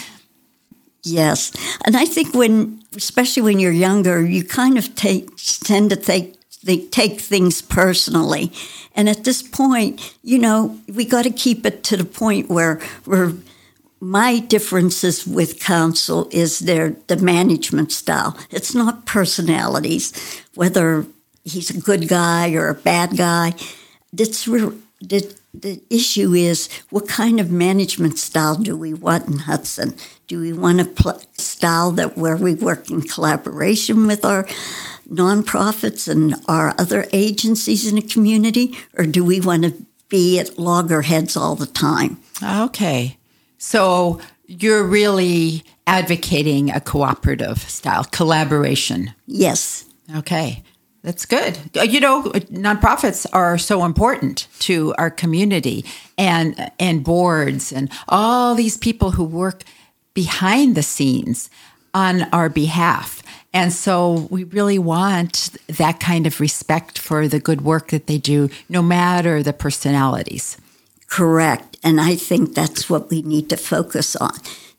Yes. 1.01 1.51
And 1.85 1.97
I 1.97 2.05
think 2.05 2.35
when 2.35 2.83
especially 2.95 3.41
when 3.41 3.59
you're 3.59 3.71
younger, 3.71 4.23
you 4.23 4.43
kind 4.43 4.77
of 4.77 4.93
take 4.93 5.35
tend 5.37 5.89
to 5.89 5.95
take 5.95 6.37
they 6.63 6.77
take 6.77 7.19
things 7.19 7.63
personally. 7.63 8.51
And 8.95 9.09
at 9.09 9.23
this 9.23 9.41
point, 9.41 10.15
you 10.21 10.37
know, 10.37 10.79
we 10.87 11.03
got 11.03 11.23
to 11.23 11.31
keep 11.31 11.65
it 11.65 11.83
to 11.85 11.97
the 11.97 12.05
point 12.05 12.47
where 12.47 12.75
where 13.05 13.33
my 14.03 14.39
differences 14.39 15.25
with 15.25 15.61
council 15.61 16.27
is 16.29 16.59
their 16.59 16.89
the 17.07 17.15
management 17.15 17.91
style. 17.91 18.37
It's 18.51 18.75
not 18.75 19.05
personalities, 19.05 20.11
whether 20.55 21.05
he's 21.45 21.69
a 21.69 21.79
good 21.79 22.09
guy 22.09 22.53
or 22.53 22.67
a 22.67 22.75
bad 22.75 23.15
guy. 23.15 23.53
It's 24.17 24.43
the 24.43 25.33
the 25.53 25.81
issue 25.89 26.33
is 26.33 26.67
what 26.89 27.07
kind 27.07 27.39
of 27.39 27.49
management 27.49 28.19
style 28.19 28.55
do 28.55 28.75
we 28.75 28.93
want 28.93 29.27
in 29.27 29.37
Hudson? 29.39 29.95
Do 30.27 30.41
we 30.41 30.51
want 30.51 30.81
a 30.81 30.85
pl- 30.85 31.21
style 31.33 31.91
that 31.91 32.17
where 32.17 32.35
we 32.35 32.55
work 32.55 32.89
in 32.89 33.03
collaboration 33.03 34.05
with 34.05 34.25
our 34.25 34.43
nonprofits 35.09 36.09
and 36.09 36.35
our 36.47 36.73
other 36.77 37.05
agencies 37.13 37.87
in 37.87 37.95
the 37.95 38.01
community, 38.01 38.75
or 38.97 39.05
do 39.05 39.23
we 39.23 39.39
want 39.39 39.63
to 39.63 39.73
be 40.09 40.39
at 40.39 40.59
loggerheads 40.59 41.37
all 41.37 41.55
the 41.55 41.67
time? 41.67 42.17
Okay. 42.43 43.17
So 43.63 44.19
you're 44.45 44.83
really 44.83 45.63
advocating 45.87 46.69
a 46.69 46.81
cooperative 46.81 47.59
style, 47.69 48.03
collaboration. 48.03 49.13
Yes. 49.25 49.85
Okay. 50.17 50.61
That's 51.01 51.25
good. 51.25 51.57
Uh, 51.77 51.83
you 51.83 52.01
know, 52.01 52.23
nonprofits 52.51 53.25
are 53.31 53.57
so 53.57 53.85
important 53.85 54.47
to 54.59 54.93
our 54.97 55.09
community 55.09 55.85
and 56.17 56.71
and 56.77 57.05
boards 57.05 57.71
and 57.71 57.89
all 58.09 58.53
these 58.53 58.77
people 58.77 59.11
who 59.11 59.23
work 59.23 59.63
behind 60.13 60.75
the 60.75 60.83
scenes 60.83 61.49
on 61.93 62.23
our 62.33 62.49
behalf. 62.49 63.23
And 63.53 63.71
so 63.71 64.27
we 64.29 64.43
really 64.43 64.79
want 64.79 65.57
that 65.67 66.01
kind 66.01 66.27
of 66.27 66.41
respect 66.41 66.99
for 66.99 67.29
the 67.29 67.39
good 67.39 67.61
work 67.61 67.91
that 67.91 68.07
they 68.07 68.17
do, 68.17 68.49
no 68.67 68.81
matter 68.81 69.41
the 69.41 69.53
personalities. 69.53 70.57
Correct. 71.13 71.77
And 71.83 72.01
I 72.01 72.15
think 72.15 72.55
that's 72.55 72.89
what 72.89 73.11
we 73.11 73.21
need 73.21 73.47
to 73.49 73.55
focus 73.55 74.15
on. 74.15 74.33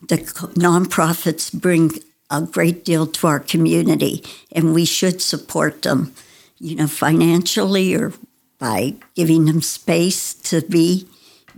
The 0.08 0.16
nonprofits 0.58 1.52
bring 1.52 1.92
a 2.28 2.42
great 2.42 2.84
deal 2.84 3.06
to 3.06 3.28
our 3.28 3.38
community, 3.38 4.24
and 4.50 4.74
we 4.74 4.84
should 4.84 5.22
support 5.22 5.82
them, 5.82 6.12
you 6.58 6.74
know, 6.74 6.88
financially 6.88 7.94
or 7.94 8.14
by 8.58 8.96
giving 9.14 9.44
them 9.44 9.62
space 9.62 10.34
to 10.50 10.60
be 10.62 11.06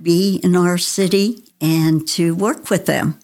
be 0.03 0.41
in 0.45 0.55
our 0.55 0.77
city 0.77 1.43
and 1.59 2.07
to 2.09 2.35
work 2.35 2.69
with 2.69 2.85
them. 2.85 3.19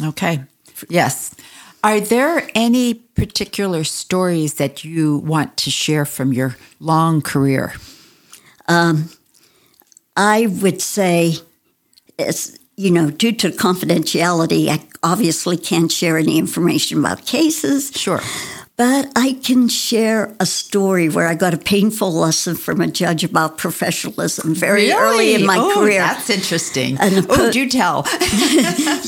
Okay. 0.00 0.40
Yes. 0.88 1.34
Are 1.82 2.00
there 2.00 2.48
any 2.54 2.94
particular 2.94 3.84
stories 3.84 4.54
that 4.54 4.84
you 4.84 5.18
want 5.18 5.58
to 5.58 5.70
share 5.70 6.06
from 6.06 6.32
your 6.32 6.56
long 6.80 7.20
career? 7.20 7.74
Um, 8.68 9.10
I 10.16 10.46
would 10.46 10.80
say, 10.80 11.36
it's, 12.18 12.58
you 12.76 12.90
know, 12.90 13.10
due 13.10 13.32
to 13.32 13.50
confidentiality, 13.50 14.68
I 14.68 14.84
obviously 15.02 15.56
can't 15.56 15.90
share 15.90 16.18
any 16.18 16.38
information 16.38 16.98
about 16.98 17.26
cases. 17.26 17.90
Sure. 17.94 18.20
But 18.76 19.12
I 19.14 19.34
can 19.34 19.68
share 19.68 20.34
a 20.40 20.46
story 20.46 21.08
where 21.08 21.28
I 21.28 21.36
got 21.36 21.54
a 21.54 21.58
painful 21.58 22.12
lesson 22.12 22.56
from 22.56 22.80
a 22.80 22.88
judge 22.88 23.22
about 23.22 23.56
professionalism 23.56 24.52
very 24.52 24.88
really? 24.88 24.92
early 24.92 25.34
in 25.34 25.46
my 25.46 25.58
oh, 25.58 25.74
career. 25.74 26.00
That's 26.00 26.28
interesting. 26.28 26.96
And 26.98 27.24
oh, 27.30 27.52
do 27.52 27.68
tell. 27.68 28.04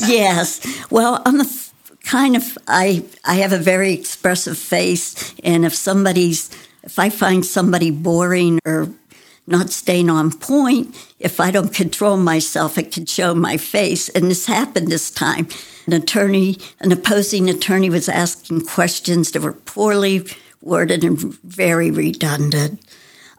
yes. 0.07 0.61
Well, 0.89 1.21
I'm 1.25 1.41
a 1.41 1.45
kind 2.05 2.37
of 2.37 2.57
I 2.67 3.03
I 3.25 3.35
have 3.35 3.51
a 3.51 3.57
very 3.57 3.93
expressive 3.93 4.57
face, 4.57 5.35
and 5.43 5.65
if 5.65 5.75
somebody's 5.75 6.49
if 6.83 6.97
I 6.97 7.09
find 7.09 7.45
somebody 7.45 7.91
boring 7.91 8.59
or 8.65 8.89
not 9.47 9.69
staying 9.69 10.09
on 10.09 10.31
point, 10.31 10.95
if 11.19 11.39
I 11.39 11.51
don't 11.51 11.73
control 11.73 12.17
myself, 12.17 12.77
it 12.77 12.91
can 12.91 13.05
show 13.05 13.33
my 13.33 13.57
face. 13.57 14.09
And 14.09 14.25
this 14.25 14.45
happened 14.45 14.89
this 14.89 15.09
time. 15.09 15.47
An 15.87 15.93
attorney, 15.93 16.57
an 16.81 16.91
opposing 16.91 17.49
attorney, 17.49 17.89
was 17.89 18.09
asking 18.09 18.65
questions 18.65 19.31
that 19.31 19.41
were 19.41 19.53
poorly 19.53 20.27
worded 20.61 21.03
and 21.03 21.17
very 21.43 21.89
redundant. 21.89 22.81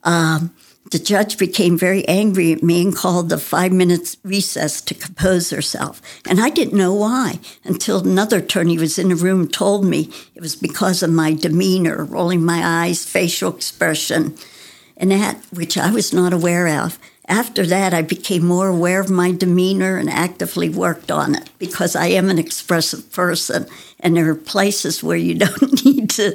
Um, 0.02 0.54
the 0.90 0.98
judge 0.98 1.36
became 1.36 1.76
very 1.76 2.06
angry 2.08 2.52
at 2.52 2.62
me 2.62 2.80
and 2.80 2.96
called 2.96 3.28
the 3.28 3.36
five 3.36 3.72
minutes 3.72 4.16
recess 4.24 4.80
to 4.80 4.94
compose 4.94 5.50
herself. 5.50 6.00
And 6.26 6.40
I 6.40 6.48
didn't 6.48 6.78
know 6.78 6.94
why 6.94 7.40
until 7.64 7.98
another 7.98 8.38
attorney 8.38 8.78
was 8.78 8.98
in 8.98 9.10
the 9.10 9.14
room 9.14 9.48
told 9.48 9.84
me 9.84 10.10
it 10.34 10.40
was 10.40 10.56
because 10.56 11.02
of 11.02 11.10
my 11.10 11.34
demeanor, 11.34 12.04
rolling 12.04 12.42
my 12.42 12.86
eyes, 12.86 13.04
facial 13.04 13.54
expression, 13.54 14.34
and 14.98 15.10
that 15.10 15.36
which 15.52 15.78
I 15.78 15.90
was 15.90 16.12
not 16.12 16.32
aware 16.32 16.68
of. 16.84 16.98
after 17.30 17.66
that, 17.66 17.92
I 17.92 18.00
became 18.02 18.44
more 18.46 18.68
aware 18.68 19.00
of 19.00 19.10
my 19.10 19.32
demeanor 19.32 19.98
and 19.98 20.08
actively 20.08 20.68
worked 20.70 21.10
on 21.10 21.34
it 21.34 21.50
because 21.58 21.94
I 21.94 22.06
am 22.06 22.30
an 22.30 22.38
expressive 22.38 23.12
person, 23.12 23.66
and 24.00 24.16
there 24.16 24.28
are 24.30 24.34
places 24.34 25.02
where 25.02 25.16
you 25.18 25.34
don't 25.44 25.84
need 25.84 26.08
to 26.10 26.32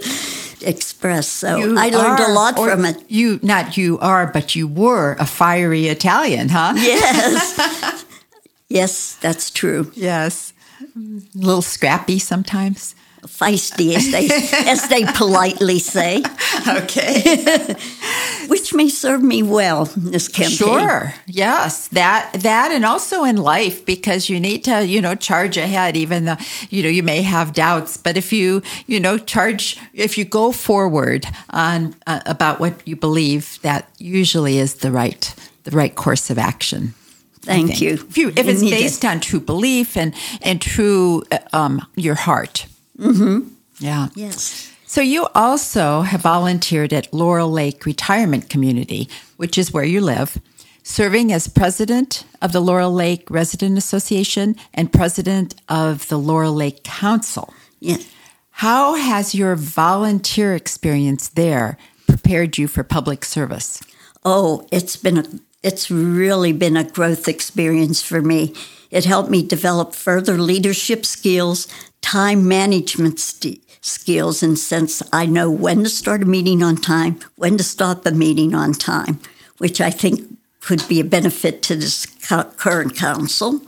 express. 0.62 1.28
So 1.28 1.58
You 1.58 1.78
I 1.78 1.90
learned 1.90 2.20
are, 2.22 2.30
a 2.30 2.34
lot 2.34 2.56
from 2.56 2.86
it. 2.86 2.98
You 3.10 3.40
not 3.42 3.76
you 3.76 3.98
are, 4.00 4.28
but 4.28 4.56
you 4.56 4.68
were 4.68 5.16
a 5.20 5.26
fiery 5.26 5.88
Italian, 5.88 6.50
huh? 6.50 6.74
Yes, 6.78 8.06
yes, 8.70 9.16
that's 9.22 9.50
true. 9.50 9.92
Yes. 9.96 10.54
A 10.96 11.00
little 11.34 11.62
scrappy 11.64 12.20
sometimes. 12.20 12.96
Feisty, 13.28 13.96
as 13.96 14.12
they 14.12 14.28
as 14.70 14.88
they 14.90 15.06
politely 15.06 15.80
say, 15.80 16.24
Okay. 16.68 17.76
which 18.48 18.74
may 18.74 18.90
serve 18.90 19.24
me 19.24 19.44
well 19.44 19.90
in 19.96 20.12
this 20.12 20.28
campaign. 20.28 20.58
Sure. 20.58 21.14
Yes. 21.26 21.88
That 21.90 22.32
that 22.42 22.72
and 22.72 22.86
also 22.86 23.24
in 23.24 23.38
life 23.38 23.86
because 23.86 24.30
you 24.30 24.40
need 24.40 24.64
to, 24.66 24.86
you 24.86 25.02
know, 25.02 25.16
charge 25.16 25.58
ahead 25.58 25.96
even 25.96 26.26
though, 26.26 26.38
you 26.70 26.84
know, 26.84 26.90
you 26.90 27.04
may 27.04 27.22
have 27.22 27.54
doubts, 27.54 27.98
but 27.98 28.18
if 28.18 28.32
you, 28.34 28.62
you 28.88 29.00
know, 29.00 29.18
charge 29.18 29.78
if 29.94 30.18
you 30.18 30.26
go 30.26 30.52
forward 30.52 31.26
on 31.50 31.96
uh, 32.08 32.22
about 32.26 32.60
what 32.60 32.88
you 32.88 32.96
believe, 32.96 33.60
that 33.62 33.90
usually 33.98 34.58
is 34.58 34.76
the 34.76 34.92
right 34.92 35.34
the 35.64 35.72
right 35.72 35.96
course 35.96 36.30
of 36.30 36.38
action. 36.38 36.94
Thank 37.42 37.82
you. 37.82 37.94
If, 37.94 38.18
you, 38.18 38.30
if 38.30 38.48
it's 38.48 38.62
based 38.62 39.04
on 39.04 39.20
true 39.20 39.42
belief 39.42 39.98
and 39.98 40.14
and 40.42 40.62
true 40.62 41.24
uh, 41.32 41.40
um, 41.52 41.86
your 41.96 42.16
heart. 42.16 42.68
Mm-hmm. 43.00 43.48
Yeah. 43.80 44.10
Yes. 44.16 44.72
So 44.86 45.02
you 45.02 45.28
also 45.34 46.02
have 46.02 46.22
volunteered 46.22 46.94
at 46.94 47.12
Laurel 47.14 47.50
Lake 47.50 47.86
Retirement 47.86 48.50
Community, 48.50 49.10
which 49.38 49.58
is 49.58 49.74
where 49.74 49.84
you 49.84 50.02
live, 50.02 50.40
serving 50.84 51.32
as 51.32 51.48
president 51.48 52.26
of 52.42 52.52
the 52.52 52.60
Laurel 52.60 52.94
Lake 52.94 53.30
Resident 53.32 53.78
Association 53.78 54.56
and 54.74 54.94
president 54.94 55.56
of 55.68 56.08
the 56.10 56.18
Laurel 56.18 56.54
Lake 56.54 56.84
Council. 56.84 57.54
Yes. 57.80 58.08
How 58.52 58.96
has 58.96 59.34
your 59.34 59.56
volunteer 59.56 60.54
experience 60.54 61.28
there 61.30 61.78
prepared 62.08 62.60
you 62.60 62.68
for 62.68 62.84
public 62.84 63.26
service? 63.26 63.82
Oh, 64.24 64.68
it's 64.72 64.96
been 64.96 65.18
a 65.18 65.26
it's 65.64 65.90
really 65.90 66.52
been 66.52 66.76
a 66.76 66.84
growth 66.84 67.28
experience 67.28 68.02
for 68.02 68.22
me. 68.22 68.54
It 68.94 69.06
helped 69.06 69.32
me 69.32 69.42
develop 69.42 69.96
further 69.96 70.38
leadership 70.38 71.04
skills, 71.04 71.68
time 72.02 72.48
management 72.48 73.20
st- 73.20 73.60
skills, 73.82 74.44
and 74.44 74.58
since 74.58 75.02
I 75.12 75.26
know 75.26 75.50
when 75.50 75.84
to 75.84 75.90
start 75.90 76.22
a 76.22 76.26
meeting 76.26 76.62
on 76.62 76.78
time, 76.78 77.20
when 77.36 77.58
to 77.58 77.64
stop 77.64 78.06
a 78.06 78.12
meeting 78.12 78.54
on 78.54 78.74
time, 78.74 79.20
which 79.58 79.82
I 79.82 79.90
think 79.90 80.38
could 80.62 80.88
be 80.88 81.00
a 81.00 81.04
benefit 81.04 81.64
to 81.64 81.76
this 81.76 82.06
co- 82.06 82.52
current 82.56 82.96
council. 82.96 83.62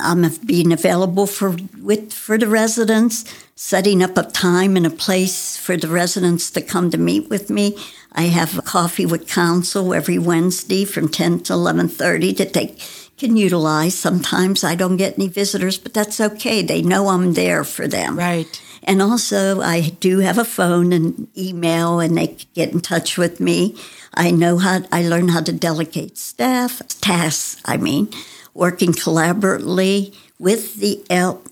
I'm 0.00 0.28
being 0.44 0.72
available 0.72 1.28
for 1.28 1.54
with 1.80 2.12
for 2.12 2.36
the 2.36 2.48
residents, 2.48 3.24
setting 3.54 4.02
up 4.02 4.18
a 4.18 4.24
time 4.24 4.76
and 4.76 4.86
a 4.86 4.90
place 4.90 5.56
for 5.56 5.76
the 5.76 5.86
residents 5.86 6.50
to 6.50 6.60
come 6.60 6.90
to 6.90 6.98
meet 6.98 7.30
with 7.30 7.48
me. 7.48 7.78
I 8.10 8.22
have 8.22 8.58
a 8.58 8.62
coffee 8.62 9.06
with 9.06 9.28
council 9.28 9.94
every 9.94 10.18
Wednesday 10.18 10.84
from 10.84 11.08
10 11.08 11.44
to 11.44 11.52
11:30 11.52 12.36
to 12.38 12.44
they 12.44 12.76
can 13.16 13.36
utilize. 13.36 13.94
Sometimes 13.94 14.64
I 14.64 14.74
don't 14.74 14.96
get 14.96 15.14
any 15.14 15.28
visitors, 15.28 15.78
but 15.78 15.94
that's 15.94 16.20
okay. 16.20 16.62
They 16.62 16.82
know 16.82 17.08
I'm 17.08 17.34
there 17.34 17.64
for 17.64 17.86
them. 17.86 18.18
Right. 18.18 18.60
And 18.82 19.00
also, 19.00 19.60
I 19.60 19.80
do 20.00 20.18
have 20.18 20.38
a 20.38 20.44
phone 20.44 20.92
and 20.92 21.28
email, 21.36 22.00
and 22.00 22.16
they 22.16 22.28
can 22.28 22.48
get 22.54 22.72
in 22.72 22.80
touch 22.80 23.16
with 23.16 23.40
me. 23.40 23.76
I 24.12 24.30
know 24.30 24.58
how, 24.58 24.80
I 24.92 25.02
learn 25.02 25.28
how 25.28 25.40
to 25.42 25.52
delegate 25.52 26.18
staff, 26.18 26.82
tasks, 27.00 27.60
I 27.64 27.78
mean, 27.78 28.08
working 28.52 28.92
collaboratively 28.92 30.14
with 30.38 30.74
the 30.76 31.02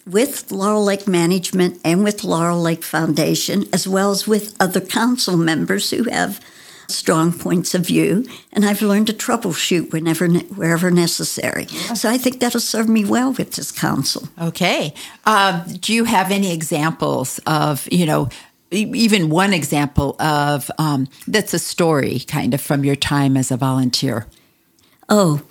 with 0.07 0.51
Laurel 0.51 0.85
Lake 0.85 1.07
Management 1.07 1.81
and 1.85 2.05
with 2.05 2.25
Laurel 2.25 2.61
Lake 2.61 2.83
Foundation, 2.83 3.65
as 3.73 3.89
well 3.89 4.11
as 4.11 4.27
with 4.27 4.55
other 4.61 4.81
council 4.81 5.37
members 5.37 5.91
who 5.91 6.05
have 6.11 6.41
strong 6.93 7.33
points 7.33 7.75
of 7.75 7.87
view. 7.87 8.27
And 8.53 8.65
I've 8.65 8.83
learned 8.83 9.09
to 9.09 9.13
troubleshoot 9.13 9.93
whenever, 9.93 10.29
wherever 10.29 10.91
necessary. 10.91 11.67
So 11.95 12.09
I 12.09 12.19
think 12.19 12.41
that'll 12.41 12.61
serve 12.61 12.89
me 12.89 13.05
well 13.05 13.33
with 13.33 13.53
this 13.53 13.73
council. 13.73 14.29
Okay. 14.41 14.95
Uh, 15.25 15.65
do 15.81 15.93
you 15.93 16.05
have 16.05 16.31
any 16.31 16.53
examples 16.53 17.41
of, 17.47 17.89
you 17.91 18.07
know, 18.07 18.29
even 18.71 19.29
one 19.29 19.53
example 19.53 20.17
of 20.21 20.71
um, 20.79 21.07
that's 21.27 21.53
a 21.53 21.59
story 21.59 22.21
kind 22.21 22.55
of 22.55 22.61
from 22.61 22.85
your 22.85 22.97
time 22.97 23.37
as 23.37 23.51
a 23.51 23.57
volunteer? 23.57 24.27
Oh, 25.09 25.43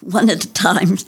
one 0.00 0.28
at 0.30 0.44
a 0.44 0.52
time. 0.52 0.98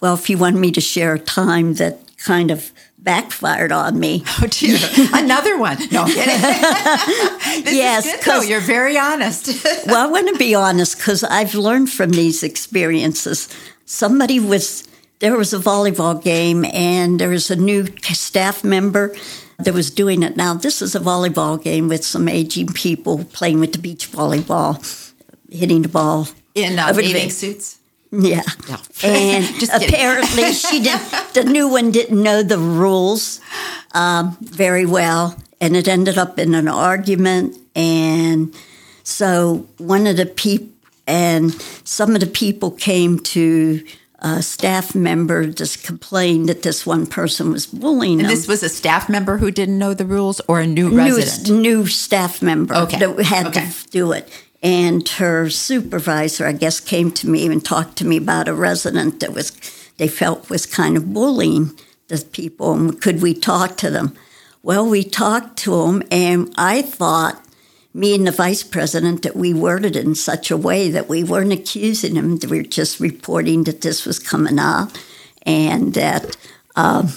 Well, 0.00 0.14
if 0.14 0.28
you 0.28 0.38
want 0.38 0.56
me 0.56 0.72
to 0.72 0.80
share 0.80 1.14
a 1.14 1.18
time 1.18 1.74
that 1.74 2.00
kind 2.18 2.50
of 2.50 2.72
backfired 3.02 3.72
on 3.72 3.98
me. 3.98 4.24
Oh 4.42 4.46
dear, 4.46 4.78
another 5.12 5.58
one. 5.58 5.76
No, 5.90 6.02
I'm 6.02 6.08
kidding. 6.08 6.40
this 7.64 7.74
Yes, 7.74 8.06
is 8.06 8.12
good, 8.12 8.24
though. 8.24 8.40
You're 8.42 8.60
very 8.60 8.96
honest. 8.98 9.48
well, 9.86 10.06
I 10.06 10.10
want 10.10 10.28
to 10.28 10.36
be 10.36 10.54
honest 10.54 10.96
because 10.96 11.22
I've 11.24 11.54
learned 11.54 11.90
from 11.90 12.10
these 12.10 12.42
experiences. 12.42 13.48
Somebody 13.84 14.40
was, 14.40 14.88
there 15.18 15.36
was 15.36 15.52
a 15.52 15.58
volleyball 15.58 16.22
game 16.22 16.64
and 16.66 17.20
there 17.20 17.28
was 17.28 17.50
a 17.50 17.56
new 17.56 17.86
staff 18.02 18.64
member 18.64 19.14
that 19.58 19.74
was 19.74 19.90
doing 19.90 20.22
it. 20.22 20.36
Now, 20.36 20.54
this 20.54 20.80
is 20.80 20.94
a 20.94 21.00
volleyball 21.00 21.62
game 21.62 21.88
with 21.88 22.04
some 22.04 22.28
aging 22.28 22.68
people 22.68 23.24
playing 23.24 23.60
with 23.60 23.72
the 23.72 23.78
beach 23.78 24.10
volleyball, 24.10 24.80
hitting 25.50 25.82
the 25.82 25.88
ball. 25.88 26.28
In 26.54 26.78
uh, 26.78 26.92
bathing 26.94 27.30
suits. 27.30 27.79
Yeah. 28.12 28.42
No. 28.68 28.76
And 29.04 29.44
Just 29.60 29.72
apparently 29.72 30.52
she 30.52 30.82
did 30.82 31.00
the 31.34 31.44
new 31.44 31.68
one 31.68 31.90
didn't 31.90 32.20
know 32.22 32.42
the 32.42 32.58
rules 32.58 33.40
um, 33.92 34.36
very 34.40 34.84
well 34.86 35.36
and 35.60 35.76
it 35.76 35.86
ended 35.88 36.18
up 36.18 36.38
in 36.38 36.54
an 36.54 36.68
argument 36.68 37.56
and 37.76 38.54
so 39.04 39.66
one 39.78 40.06
of 40.06 40.16
the 40.16 40.26
people 40.26 40.68
and 41.06 41.52
some 41.84 42.14
of 42.14 42.20
the 42.20 42.26
people 42.26 42.70
came 42.72 43.18
to 43.18 43.84
a 44.20 44.42
staff 44.42 44.94
member 44.94 45.46
just 45.46 45.82
complained 45.82 46.48
that 46.48 46.62
this 46.62 46.84
one 46.86 47.06
person 47.06 47.50
was 47.50 47.66
bullying 47.66 48.20
And 48.20 48.28
them 48.28 48.34
this 48.36 48.46
was 48.46 48.62
a 48.62 48.68
staff 48.68 49.08
member 49.08 49.38
who 49.38 49.50
didn't 49.50 49.78
know 49.78 49.94
the 49.94 50.04
rules, 50.04 50.40
or 50.46 50.60
a 50.60 50.66
new 50.66 50.90
new, 50.90 50.96
resident. 51.16 51.60
new 51.62 51.86
staff 51.86 52.42
member 52.42 52.74
Okay. 52.74 52.98
that 52.98 53.18
had 53.24 53.46
Okay. 53.46 53.66
to 53.70 53.88
do 53.90 54.12
it. 54.12 54.28
And 54.62 55.08
her 55.08 55.48
supervisor, 55.48 56.46
I 56.46 56.52
guess, 56.52 56.80
came 56.80 57.10
to 57.12 57.28
me 57.28 57.46
and 57.46 57.64
talked 57.64 57.96
to 57.98 58.06
me 58.06 58.18
about 58.18 58.48
a 58.48 58.54
resident 58.54 59.20
that 59.20 59.32
was 59.32 59.52
they 59.96 60.08
felt 60.08 60.50
was 60.50 60.66
kind 60.66 60.96
of 60.96 61.12
bullying 61.12 61.78
the 62.08 62.18
people, 62.32 62.72
and 62.72 63.00
could 63.00 63.22
we 63.22 63.32
talk 63.32 63.76
to 63.78 63.90
them? 63.90 64.16
Well, 64.62 64.86
we 64.86 65.04
talked 65.04 65.58
to 65.60 65.86
them, 65.86 66.02
and 66.10 66.52
I 66.56 66.82
thought 66.82 67.42
me 67.94 68.14
and 68.14 68.26
the 68.26 68.32
vice 68.32 68.62
president 68.62 69.22
that 69.22 69.36
we 69.36 69.54
worded 69.54 69.96
it 69.96 70.04
in 70.04 70.14
such 70.14 70.50
a 70.50 70.56
way 70.56 70.90
that 70.90 71.08
we 71.08 71.24
weren't 71.24 71.52
accusing 71.52 72.16
him; 72.16 72.38
we 72.50 72.58
were 72.58 72.62
just 72.62 73.00
reporting 73.00 73.64
that 73.64 73.80
this 73.80 74.04
was 74.04 74.18
coming 74.18 74.58
out, 74.58 74.98
and 75.42 75.94
that. 75.94 76.36
Um, 76.76 77.08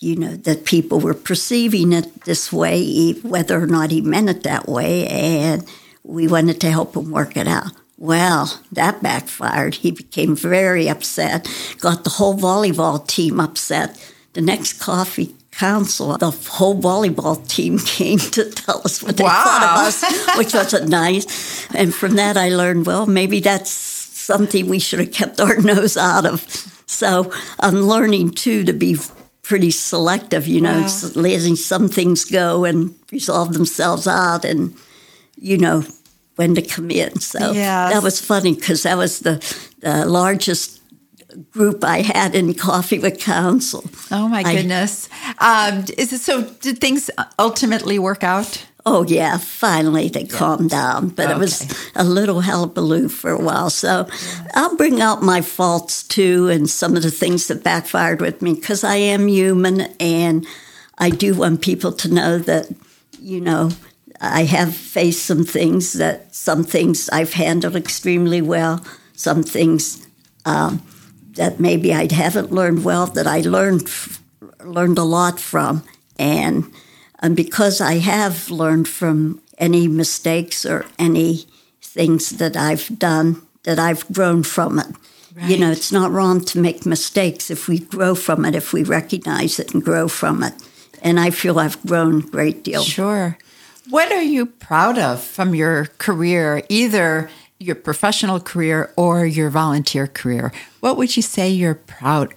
you 0.00 0.16
know, 0.16 0.36
that 0.36 0.66
people 0.66 1.00
were 1.00 1.14
perceiving 1.14 1.90
it 1.94 2.24
this 2.24 2.52
way, 2.52 3.12
whether 3.22 3.62
or 3.62 3.66
not 3.66 3.90
he 3.90 4.02
meant 4.02 4.28
it 4.28 4.42
that 4.42 4.68
way, 4.68 5.06
and 5.06 5.64
we 6.04 6.28
wanted 6.28 6.60
to 6.60 6.70
help 6.70 6.96
him 6.96 7.10
work 7.10 7.36
it 7.36 7.48
out. 7.48 7.72
Well, 7.98 8.60
that 8.72 9.02
backfired. 9.02 9.76
He 9.76 9.90
became 9.90 10.36
very 10.36 10.88
upset, 10.88 11.48
got 11.80 12.04
the 12.04 12.10
whole 12.10 12.36
volleyball 12.36 13.06
team 13.06 13.40
upset. 13.40 13.98
The 14.34 14.40
next 14.42 14.74
coffee 14.80 15.34
council, 15.52 16.16
the 16.18 16.30
whole 16.30 16.80
volleyball 16.80 17.46
team 17.48 17.78
came 17.86 18.18
to 18.18 18.50
tell 18.50 18.82
us 18.84 19.02
what 19.02 19.16
they 19.16 19.24
thought 19.24 19.62
of 19.62 19.86
us, 19.86 20.36
which 20.38 20.52
wasn't 20.52 20.88
nice. 20.88 21.66
And 21.74 21.94
from 21.94 22.16
that, 22.16 22.36
I 22.36 22.48
learned, 22.50 22.86
well, 22.86 23.06
maybe 23.06 23.40
that's 23.40 23.70
something 23.70 24.68
we 24.68 24.80
should 24.80 24.98
have 24.98 25.12
kept 25.12 25.40
our 25.40 25.56
nose 25.60 25.96
out 25.96 26.26
of. 26.26 26.42
So 26.86 27.32
I'm 27.60 27.82
learning 27.82 28.30
too 28.32 28.64
to 28.64 28.72
be 28.72 28.96
pretty 29.42 29.70
selective, 29.70 30.46
you 30.48 30.60
know, 30.60 30.80
Wow. 30.80 31.10
letting 31.14 31.56
some 31.56 31.88
things 31.88 32.24
go 32.24 32.64
and 32.64 32.94
resolve 33.12 33.52
themselves 33.52 34.06
out 34.08 34.44
and, 34.44 34.74
you 35.36 35.58
know, 35.58 35.84
when 36.36 36.54
to 36.54 36.62
come 36.62 36.90
in. 36.90 37.20
So 37.20 37.52
Yes. 37.52 37.92
that 37.92 38.02
was 38.02 38.20
funny 38.20 38.54
because 38.54 38.82
that 38.82 38.96
was 38.96 39.20
the, 39.20 39.38
the 39.80 40.04
largest 40.06 40.80
group 41.50 41.82
I 41.84 42.02
had 42.02 42.34
in 42.34 42.54
Coffee 42.54 42.98
with 42.98 43.18
Council. 43.20 43.84
Oh 44.10 44.28
my 44.28 44.42
I- 44.44 44.54
goodness! 44.56 45.08
um, 45.38 45.84
is 45.98 46.12
it 46.12 46.20
so? 46.20 46.42
Did 46.60 46.78
things 46.80 47.10
ultimately 47.38 47.98
work 47.98 48.22
out? 48.24 48.66
Oh 48.86 49.02
yeah, 49.08 49.38
finally 49.38 50.08
they 50.10 50.24
calmed 50.26 50.68
down, 50.70 51.08
but 51.08 51.30
it 51.30 51.38
was 51.38 51.66
a 51.96 52.04
little 52.04 52.42
hullabaloo 52.42 53.08
for 53.08 53.30
a 53.30 53.40
while. 53.40 53.70
So 53.70 54.06
I'll 54.54 54.76
bring 54.76 55.00
out 55.00 55.22
my 55.22 55.40
faults 55.40 56.02
too, 56.02 56.48
and 56.50 56.68
some 56.68 56.94
of 56.96 57.02
the 57.02 57.10
things 57.10 57.46
that 57.48 57.64
backfired 57.64 58.20
with 58.20 58.42
me 58.42 58.52
because 58.54 58.84
I 58.84 58.96
am 58.96 59.26
human, 59.28 59.80
and 59.98 60.46
I 60.98 61.08
do 61.10 61.34
want 61.34 61.62
people 61.62 61.92
to 61.92 62.08
know 62.12 62.38
that 62.38 62.66
you 63.18 63.40
know 63.40 63.70
I 64.20 64.44
have 64.44 64.74
faced 64.74 65.26
some 65.26 65.44
things 65.44 65.92
that 65.94 66.34
some 66.34 66.64
things 66.64 67.08
I've 67.10 67.34
handled 67.34 67.76
extremely 67.76 68.40
well. 68.42 68.84
some 69.16 69.42
things 69.42 70.06
um, 70.44 70.82
that 71.36 71.60
maybe 71.60 71.94
I 71.94 72.12
haven't 72.12 72.52
learned 72.52 72.84
well 72.84 73.06
that 73.06 73.26
I 73.26 73.40
learned 73.40 73.88
learned 74.64 74.98
a 74.98 75.04
lot 75.04 75.40
from, 75.40 75.82
and 76.18 76.64
and 77.20 77.36
because 77.36 77.80
I 77.80 77.98
have 77.98 78.50
learned 78.50 78.88
from 78.88 79.40
any 79.58 79.88
mistakes 79.88 80.66
or 80.66 80.84
any 80.98 81.46
things 81.80 82.30
that 82.30 82.56
I've 82.56 82.98
done, 82.98 83.42
that 83.62 83.78
I've 83.78 84.06
grown 84.12 84.42
from 84.42 84.78
it. 84.78 84.86
Right. 85.34 85.50
You 85.50 85.58
know, 85.58 85.70
it's 85.70 85.92
not 85.92 86.10
wrong 86.12 86.44
to 86.44 86.60
make 86.60 86.86
mistakes 86.86 87.50
if 87.50 87.68
we 87.68 87.78
grow 87.78 88.14
from 88.14 88.44
it, 88.44 88.54
if 88.54 88.72
we 88.72 88.84
recognize 88.84 89.58
it 89.58 89.74
and 89.74 89.84
grow 89.84 90.08
from 90.08 90.42
it. 90.42 90.54
And 91.02 91.18
I 91.18 91.30
feel 91.30 91.58
I've 91.58 91.82
grown 91.84 92.18
a 92.18 92.26
great 92.26 92.62
deal. 92.62 92.82
Sure. 92.82 93.36
What 93.90 94.10
are 94.12 94.22
you 94.22 94.46
proud 94.46 94.98
of 94.98 95.22
from 95.22 95.54
your 95.54 95.86
career, 95.98 96.62
either 96.68 97.28
your 97.58 97.74
professional 97.74 98.40
career 98.40 98.92
or 98.96 99.26
your 99.26 99.50
volunteer 99.50 100.06
career? 100.06 100.52
What 100.80 100.96
would 100.96 101.16
you 101.16 101.22
say 101.22 101.50
you're 101.50 101.74
proud? 101.74 102.34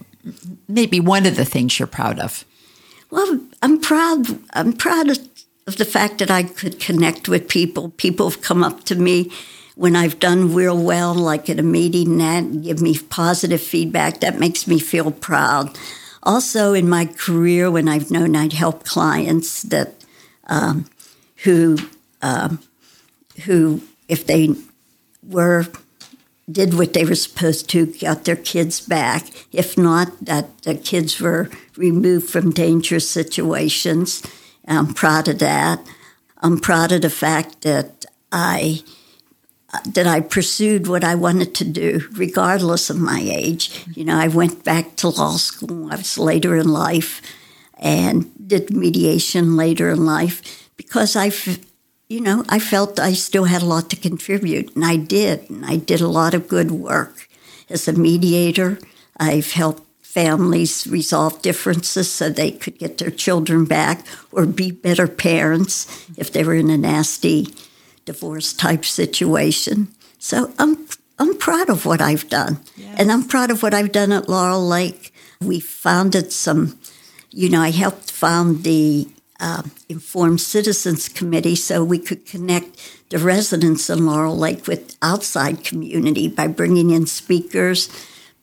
Maybe 0.67 0.99
one 0.99 1.25
of 1.25 1.37
the 1.37 1.45
things 1.45 1.79
you're 1.79 1.87
proud 1.87 2.19
of. 2.19 2.43
Well, 3.09 3.39
I'm 3.61 3.79
proud. 3.79 4.27
I'm 4.53 4.73
proud 4.73 5.09
of, 5.09 5.19
the 5.77 5.85
fact 5.85 6.19
that 6.19 6.31
I 6.31 6.43
could 6.43 6.79
connect 6.79 7.27
with 7.27 7.49
people. 7.49 7.89
People 7.97 8.29
have 8.29 8.41
come 8.41 8.63
up 8.63 8.85
to 8.85 8.95
me 8.95 9.29
when 9.75 9.97
I've 9.97 10.17
done 10.17 10.53
real 10.53 10.81
well, 10.81 11.13
like 11.13 11.49
at 11.49 11.59
a 11.59 11.63
meeting, 11.63 12.17
that 12.19 12.63
give 12.63 12.81
me 12.81 12.97
positive 12.97 13.61
feedback. 13.61 14.21
That 14.21 14.39
makes 14.39 14.65
me 14.65 14.79
feel 14.79 15.11
proud. 15.11 15.77
Also, 16.23 16.73
in 16.73 16.89
my 16.89 17.05
career, 17.05 17.69
when 17.69 17.89
I've 17.89 18.09
known 18.09 18.35
I'd 18.35 18.53
help 18.53 18.85
clients 18.85 19.61
that 19.63 19.93
um, 20.47 20.85
who 21.47 21.77
um, 22.21 22.59
who, 23.45 23.81
if 24.09 24.27
they 24.27 24.53
were 25.23 25.65
did 26.49 26.73
what 26.73 26.93
they 26.93 27.05
were 27.05 27.15
supposed 27.15 27.69
to, 27.69 27.85
got 27.85 28.25
their 28.25 28.35
kids 28.35 28.81
back. 28.81 29.27
If 29.51 29.77
not, 29.77 30.25
that 30.25 30.61
the 30.63 30.75
kids 30.75 31.21
were 31.21 31.49
removed 31.75 32.29
from 32.29 32.51
dangerous 32.51 33.09
situations. 33.09 34.23
I'm 34.67 34.93
proud 34.93 35.27
of 35.29 35.39
that. 35.39 35.79
I'm 36.39 36.59
proud 36.59 36.91
of 36.91 37.01
the 37.01 37.09
fact 37.09 37.61
that 37.61 38.05
I 38.31 38.83
that 39.85 40.07
I 40.07 40.19
pursued 40.21 40.87
what 40.87 41.03
I 41.03 41.15
wanted 41.15 41.55
to 41.55 41.65
do, 41.65 42.07
regardless 42.13 42.89
of 42.89 42.97
my 42.97 43.21
age. 43.21 43.85
You 43.93 44.03
know, 44.03 44.17
I 44.17 44.27
went 44.27 44.65
back 44.65 44.97
to 44.97 45.09
law 45.09 45.37
school. 45.37 45.91
I 45.93 45.95
was 45.95 46.17
later 46.17 46.57
in 46.57 46.67
life, 46.67 47.21
and 47.77 48.31
did 48.45 48.71
mediation 48.71 49.55
later 49.55 49.89
in 49.89 50.05
life 50.05 50.66
because 50.77 51.15
I 51.15 51.31
you 52.09 52.21
know, 52.21 52.45
I 52.47 52.59
felt 52.59 52.99
I 52.99 53.13
still 53.13 53.45
had 53.45 53.61
a 53.61 53.65
lot 53.65 53.89
to 53.89 53.95
contribute, 53.95 54.75
and 54.75 54.85
I 54.85 54.95
did. 54.95 55.49
And 55.49 55.65
I 55.65 55.75
did 55.75 55.99
a 55.99 56.07
lot 56.07 56.33
of 56.33 56.47
good 56.47 56.71
work 56.71 57.27
as 57.69 57.87
a 57.87 57.93
mediator. 57.93 58.79
I've 59.19 59.51
helped 59.51 59.83
families 60.01 60.87
resolve 60.87 61.41
differences 61.41 62.11
so 62.11 62.29
they 62.29 62.51
could 62.51 62.79
get 62.79 62.97
their 62.97 63.11
children 63.11 63.65
back 63.65 64.05
or 64.31 64.45
be 64.45 64.71
better 64.71 65.07
parents 65.07 66.07
if 66.17 66.31
they 66.31 66.43
were 66.43 66.55
in 66.55 66.69
a 66.69 66.77
nasty 66.77 67.53
divorce 68.05 68.53
type 68.53 68.85
situation. 68.85 69.89
So 70.17 70.53
I'm 70.57 70.87
I'm 71.19 71.37
proud 71.37 71.69
of 71.69 71.85
what 71.85 71.99
I've 71.99 72.29
done. 72.29 72.59
Yes. 72.75 72.95
And 72.99 73.11
I'm 73.11 73.27
proud 73.27 73.51
of 73.51 73.61
what 73.61 73.73
I've 73.73 73.91
done 73.91 74.11
at 74.11 74.29
Laurel 74.29 74.65
Lake. 74.65 75.13
We 75.41 75.59
founded 75.59 76.31
some, 76.31 76.79
you 77.31 77.49
know, 77.49 77.61
I 77.61 77.71
helped 77.71 78.09
found 78.11 78.63
the 78.63 79.07
uh, 79.39 79.63
Informed 79.89 80.41
Citizens 80.41 81.09
Committee 81.09 81.55
so 81.55 81.83
we 81.83 81.99
could 81.99 82.25
connect 82.25 82.77
the 83.09 83.19
residents 83.19 83.89
in 83.89 84.05
Laurel 84.05 84.37
Lake 84.37 84.67
with 84.67 84.97
outside 85.01 85.63
community 85.63 86.27
by 86.27 86.47
bringing 86.47 86.89
in 86.89 87.05
speakers, 87.05 87.89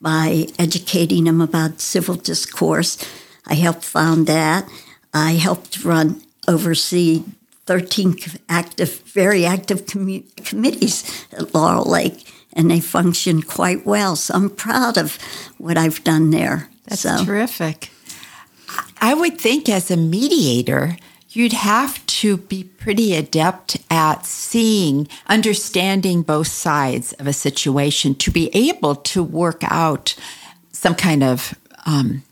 by 0.01 0.47
educating 0.59 1.25
them 1.25 1.41
about 1.41 1.81
civil 1.81 2.15
discourse. 2.15 2.99
I 3.47 3.55
helped 3.55 3.85
found 3.85 4.27
that. 4.27 4.69
I 5.13 5.33
helped 5.33 5.85
run, 5.85 6.23
oversee 6.49 7.25
13 7.67 8.17
active, 8.49 9.01
very 9.01 9.47
active 9.47 9.87
commu- 9.87 10.25
committees 10.45 11.27
at 11.33 11.55
Laurel 11.55 11.85
Lake, 11.85 12.31
and 12.53 12.71
they 12.71 12.81
function 12.81 13.43
quite 13.43 13.87
well. 13.87 14.17
So 14.17 14.35
I'm 14.35 14.51
proud 14.51 14.99
of 14.99 15.19
what 15.59 15.79
I've 15.79 16.05
done 16.05 16.31
there. 16.31 16.69
That's 16.87 17.03
so. 17.03 17.25
terrific. 17.25 17.91
I 19.05 19.13
would 19.13 19.39
think 19.39 19.69
as 19.69 19.91
a 19.91 19.99
mediator, 19.99 20.97
you'd 21.29 21.53
have 21.53 22.05
to 22.07 22.39
be 22.39 22.65
pretty 22.65 23.15
adept 23.15 23.77
at 23.91 24.25
seeing, 24.25 25.09
understanding 25.27 26.23
both 26.23 26.47
sides 26.47 27.13
of 27.21 27.27
a 27.27 27.35
situation 27.35 28.15
to 28.15 28.31
be 28.31 28.49
able 28.55 28.97
to 29.13 29.23
work 29.23 29.63
out 29.65 30.15
some 30.73 30.95
kind 30.95 31.23
of 31.23 31.55
um, 31.85 32.23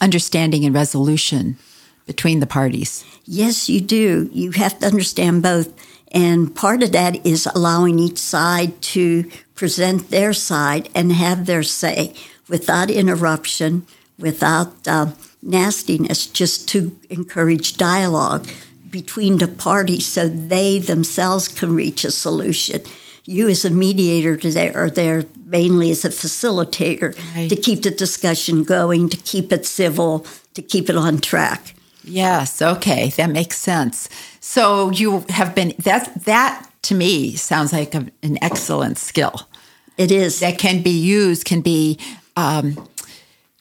understanding 0.00 0.64
and 0.64 0.74
resolution 0.74 1.58
between 2.06 2.40
the 2.40 2.46
parties. 2.46 3.04
Yes, 3.26 3.68
you 3.68 3.82
do. 3.82 4.30
You 4.32 4.52
have 4.52 4.78
to 4.78 4.86
understand 4.86 5.42
both. 5.42 5.68
And 6.12 6.56
part 6.56 6.82
of 6.82 6.92
that 6.92 7.26
is 7.26 7.46
allowing 7.54 7.98
each 7.98 8.16
side 8.16 8.80
to 8.94 9.30
present 9.54 10.08
their 10.08 10.32
side 10.32 10.88
and 10.94 11.12
have 11.12 11.44
their 11.44 11.62
say 11.62 12.14
without 12.48 12.90
interruption, 12.90 13.86
without. 14.18 14.88
Uh, 14.88 15.08
nastiness 15.42 16.26
just 16.26 16.68
to 16.68 16.96
encourage 17.10 17.76
dialogue 17.76 18.48
between 18.90 19.38
the 19.38 19.48
parties 19.48 20.06
so 20.06 20.28
they 20.28 20.78
themselves 20.78 21.48
can 21.48 21.74
reach 21.74 22.04
a 22.04 22.10
solution. 22.10 22.82
You, 23.24 23.48
as 23.48 23.64
a 23.64 23.70
mediator, 23.70 24.36
today 24.36 24.72
are 24.72 24.90
there 24.90 25.24
mainly 25.46 25.90
as 25.90 26.04
a 26.04 26.10
facilitator 26.10 27.16
right. 27.34 27.48
to 27.48 27.56
keep 27.56 27.82
the 27.82 27.90
discussion 27.90 28.64
going, 28.64 29.08
to 29.08 29.16
keep 29.16 29.52
it 29.52 29.64
civil, 29.66 30.26
to 30.54 30.62
keep 30.62 30.90
it 30.90 30.96
on 30.96 31.18
track. 31.18 31.74
Yes, 32.04 32.60
okay, 32.60 33.10
that 33.10 33.30
makes 33.30 33.58
sense. 33.58 34.08
So 34.40 34.90
you 34.90 35.24
have 35.28 35.54
been 35.54 35.72
that 35.78 36.24
that 36.24 36.68
to 36.82 36.94
me 36.96 37.36
sounds 37.36 37.72
like 37.72 37.94
a, 37.94 38.06
an 38.22 38.38
excellent 38.42 38.98
skill. 38.98 39.48
It 39.96 40.10
is 40.10 40.40
that 40.40 40.58
can 40.58 40.82
be 40.82 40.90
used, 40.90 41.44
can 41.44 41.60
be 41.60 41.98
um, 42.36 42.88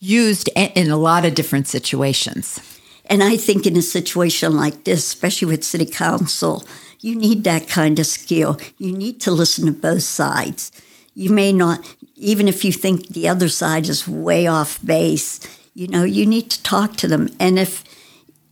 used 0.02 0.50
in 0.56 0.90
a 0.90 0.98
lot 0.98 1.24
of 1.24 1.36
different 1.36 1.68
situations. 1.68 2.60
And 3.06 3.24
I 3.24 3.38
think 3.38 3.66
in 3.66 3.78
a 3.78 3.82
situation 3.82 4.58
like 4.58 4.84
this, 4.84 5.06
especially 5.06 5.48
with 5.48 5.64
city 5.64 5.86
council, 5.86 6.66
you 7.00 7.16
need 7.16 7.44
that 7.44 7.68
kind 7.68 8.00
of 8.00 8.06
skill. 8.06 8.60
You 8.78 8.92
need 8.92 9.22
to 9.22 9.32
listen 9.32 9.66
to 9.68 9.72
both 9.72 10.04
sides. 10.04 10.72
You 11.14 11.30
may 11.30 11.54
not, 11.54 11.96
even 12.16 12.48
if 12.48 12.66
you 12.66 12.72
think 12.72 13.10
the 13.10 13.28
other 13.28 13.48
side 13.48 13.88
is 13.88 14.08
way 14.08 14.48
off 14.48 14.84
base, 14.84 15.40
you 15.74 15.88
know, 15.88 16.04
you 16.04 16.26
need 16.26 16.50
to 16.52 16.64
talk 16.64 16.98
to 16.98 17.08
them. 17.08 17.30
And 17.40 17.60
if, 17.60 17.84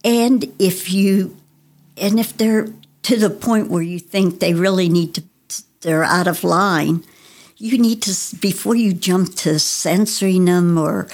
and 0.04 0.46
if 0.60 0.92
you, 0.92 1.36
and 1.98 2.20
if 2.20 2.38
they're 2.38 2.68
to 3.04 3.18
the 3.18 3.30
point 3.30 3.70
where 3.70 3.82
you 3.82 3.98
think 3.98 4.40
they 4.40 4.54
really 4.54 4.90
need 4.90 5.16
to, 5.16 5.24
they're 5.82 6.04
out 6.04 6.28
of 6.28 6.44
line, 6.44 7.04
you 7.58 7.78
need 7.78 8.02
to, 8.04 8.36
before 8.38 8.76
you 8.76 8.94
jump 8.94 9.36
to 9.36 9.58
censoring 9.58 10.46
them 10.46 10.78
or 10.78 11.08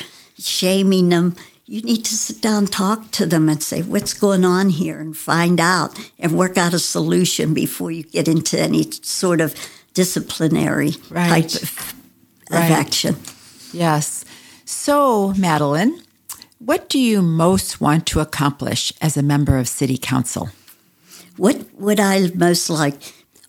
shaming 0.45 1.09
them. 1.09 1.35
You 1.65 1.81
need 1.81 2.05
to 2.05 2.15
sit 2.15 2.41
down, 2.41 2.67
talk 2.67 3.11
to 3.11 3.25
them, 3.25 3.49
and 3.49 3.61
say, 3.61 3.81
What's 3.81 4.13
going 4.13 4.45
on 4.45 4.69
here? 4.69 4.99
and 4.99 5.17
find 5.17 5.59
out 5.59 5.97
and 6.19 6.37
work 6.37 6.57
out 6.57 6.73
a 6.73 6.79
solution 6.79 7.53
before 7.53 7.91
you 7.91 8.03
get 8.03 8.27
into 8.27 8.59
any 8.59 8.89
sort 8.91 9.41
of 9.41 9.55
disciplinary 9.93 10.91
right. 11.09 11.49
type 11.49 11.63
of, 11.63 11.93
right. 12.51 12.65
of 12.65 12.71
action. 12.71 13.15
Yes. 13.73 14.25
So, 14.65 15.33
Madeline, 15.33 16.01
what 16.59 16.89
do 16.89 16.99
you 16.99 17.21
most 17.21 17.81
want 17.81 18.05
to 18.07 18.19
accomplish 18.19 18.93
as 19.01 19.17
a 19.17 19.23
member 19.23 19.57
of 19.57 19.67
City 19.67 19.97
Council? 19.97 20.49
What 21.37 21.65
would 21.75 21.99
I 21.99 22.31
most 22.33 22.69
like? 22.69 22.95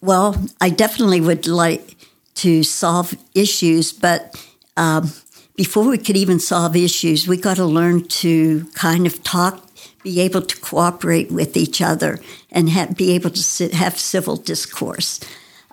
Well, 0.00 0.37
I 0.61 0.70
definitely 0.70 1.20
would 1.20 1.46
like 1.46 1.96
to 2.37 2.62
solve 2.62 3.14
issues, 3.35 3.92
but 3.92 4.35
um, 4.76 5.11
before 5.56 5.88
we 5.88 5.98
could 5.98 6.16
even 6.16 6.38
solve 6.38 6.76
issues, 6.76 7.26
we 7.26 7.36
got 7.36 7.56
to 7.56 7.64
learn 7.64 8.04
to 8.08 8.64
kind 8.74 9.06
of 9.06 9.22
talk, 9.22 9.66
be 10.02 10.20
able 10.20 10.42
to 10.42 10.56
cooperate 10.60 11.30
with 11.30 11.56
each 11.56 11.80
other, 11.80 12.20
and 12.52 12.68
have, 12.70 12.96
be 12.96 13.12
able 13.12 13.30
to 13.30 13.42
sit, 13.42 13.72
have 13.72 13.98
civil 13.98 14.36
discourse. 14.36 15.18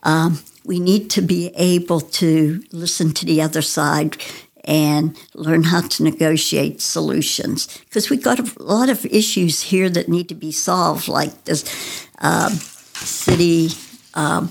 Um, 0.03 0.39
we 0.65 0.79
need 0.79 1.09
to 1.11 1.21
be 1.21 1.51
able 1.55 1.99
to 1.99 2.63
listen 2.71 3.13
to 3.13 3.25
the 3.25 3.41
other 3.41 3.61
side 3.61 4.17
and 4.63 5.19
learn 5.33 5.63
how 5.63 5.81
to 5.81 6.03
negotiate 6.03 6.79
solutions 6.79 7.67
because 7.79 8.09
we've 8.09 8.23
got 8.23 8.39
a 8.39 8.63
lot 8.63 8.89
of 8.89 9.05
issues 9.05 9.61
here 9.63 9.89
that 9.89 10.07
need 10.07 10.29
to 10.29 10.35
be 10.35 10.53
solved, 10.53 11.09
like 11.09 11.43
this 11.43 12.07
um, 12.19 12.53
city, 12.53 13.69
um, 14.13 14.49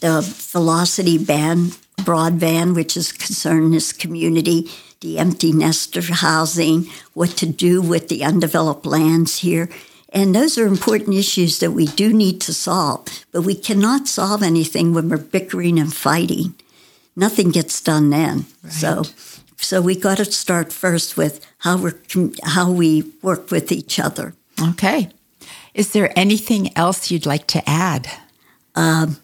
the 0.00 0.20
velocity 0.52 1.18
ban 1.18 1.72
broadband, 1.98 2.74
which 2.74 2.96
is 2.96 3.12
concerning 3.12 3.70
this 3.70 3.92
community, 3.92 4.70
the 5.00 5.18
empty 5.18 5.52
nester 5.52 6.02
housing, 6.02 6.86
what 7.14 7.30
to 7.30 7.46
do 7.46 7.80
with 7.80 8.08
the 8.08 8.24
undeveloped 8.24 8.86
lands 8.86 9.38
here. 9.38 9.68
And 10.10 10.34
those 10.34 10.56
are 10.58 10.66
important 10.66 11.16
issues 11.16 11.58
that 11.58 11.72
we 11.72 11.86
do 11.86 12.12
need 12.12 12.40
to 12.42 12.54
solve, 12.54 13.24
but 13.32 13.42
we 13.42 13.54
cannot 13.56 14.06
solve 14.06 14.42
anything 14.42 14.94
when 14.94 15.08
we're 15.08 15.18
bickering 15.18 15.78
and 15.78 15.92
fighting. 15.92 16.54
nothing 17.16 17.50
gets 17.50 17.80
done 17.80 18.10
then. 18.10 18.46
So, 18.68 19.04
so 19.56 19.80
we 19.80 19.94
got 19.96 20.18
to 20.18 20.24
start 20.24 20.72
first 20.72 21.16
with 21.16 21.44
how 21.58 21.76
we 21.76 21.90
how 22.42 22.70
we 22.70 23.12
work 23.22 23.50
with 23.50 23.70
each 23.72 23.98
other. 23.98 24.34
Okay. 24.60 25.10
Is 25.74 25.92
there 25.92 26.12
anything 26.16 26.76
else 26.76 27.10
you'd 27.10 27.26
like 27.26 27.46
to 27.48 27.68
add? 27.68 28.08
Um, 28.76 29.16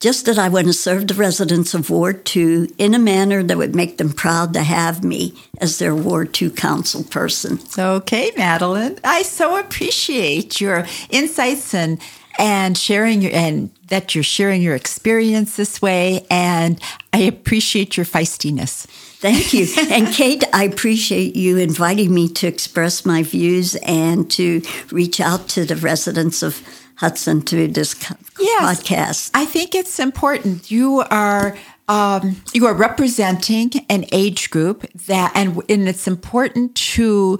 just 0.00 0.26
that 0.26 0.38
I 0.38 0.48
want 0.48 0.66
to 0.66 0.72
serve 0.72 1.08
the 1.08 1.14
residents 1.14 1.74
of 1.74 1.90
Ward 1.90 2.24
2 2.24 2.68
in 2.78 2.94
a 2.94 2.98
manner 2.98 3.42
that 3.42 3.56
would 3.56 3.74
make 3.74 3.98
them 3.98 4.12
proud 4.12 4.52
to 4.54 4.62
have 4.62 5.02
me 5.02 5.34
as 5.58 5.78
their 5.78 5.94
Ward 5.94 6.34
2 6.34 6.50
council 6.50 7.02
person. 7.04 7.58
Okay, 7.78 8.32
Madeline. 8.36 8.98
I 9.02 9.22
so 9.22 9.58
appreciate 9.58 10.60
your 10.60 10.86
insights 11.10 11.74
and 11.74 12.00
and 12.38 12.76
sharing 12.76 13.22
your 13.22 13.32
and 13.32 13.70
that 13.88 14.14
you're 14.14 14.24
sharing 14.24 14.60
your 14.60 14.74
experience 14.74 15.56
this 15.56 15.80
way 15.80 16.26
and 16.30 16.78
I 17.12 17.20
appreciate 17.20 17.96
your 17.96 18.04
feistiness. 18.04 18.86
Thank 19.18 19.54
you. 19.54 19.66
and 19.90 20.08
Kate, 20.08 20.44
I 20.52 20.64
appreciate 20.64 21.34
you 21.34 21.56
inviting 21.56 22.12
me 22.12 22.28
to 22.28 22.46
express 22.46 23.06
my 23.06 23.22
views 23.22 23.74
and 23.76 24.30
to 24.32 24.60
reach 24.90 25.18
out 25.18 25.48
to 25.50 25.64
the 25.64 25.76
residents 25.76 26.42
of 26.42 26.62
Hudson 26.96 27.42
to 27.42 27.68
this 27.68 27.94
yes, 28.38 28.80
podcast. 28.80 29.30
I 29.34 29.44
think 29.44 29.74
it's 29.74 29.98
important. 29.98 30.70
You 30.70 31.04
are 31.10 31.56
um, 31.88 32.42
you 32.52 32.66
are 32.66 32.74
representing 32.74 33.70
an 33.88 34.06
age 34.12 34.50
group 34.50 34.90
that, 35.06 35.32
and, 35.34 35.62
and 35.68 35.88
it's 35.88 36.08
important 36.08 36.74
to. 36.74 37.38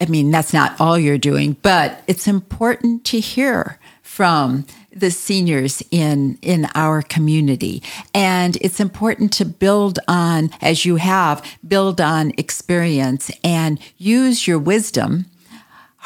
I 0.00 0.06
mean, 0.06 0.30
that's 0.30 0.52
not 0.52 0.80
all 0.80 0.96
you're 0.96 1.18
doing, 1.18 1.56
but 1.62 2.02
it's 2.06 2.28
important 2.28 3.04
to 3.06 3.18
hear 3.18 3.80
from 4.02 4.64
the 4.92 5.10
seniors 5.10 5.82
in 5.90 6.38
in 6.42 6.66
our 6.74 7.02
community 7.02 7.82
and 8.14 8.56
it's 8.60 8.80
important 8.80 9.32
to 9.32 9.44
build 9.44 9.98
on 10.08 10.50
as 10.60 10.84
you 10.84 10.96
have 10.96 11.44
build 11.66 12.00
on 12.00 12.32
experience 12.36 13.30
and 13.44 13.78
use 13.96 14.46
your 14.48 14.58
wisdom 14.58 15.26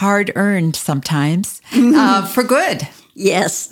hard 0.02 0.32
earned 0.34 0.74
sometimes 0.74 1.62
uh, 1.72 2.26
for 2.26 2.42
good. 2.42 2.88
Yes, 3.14 3.70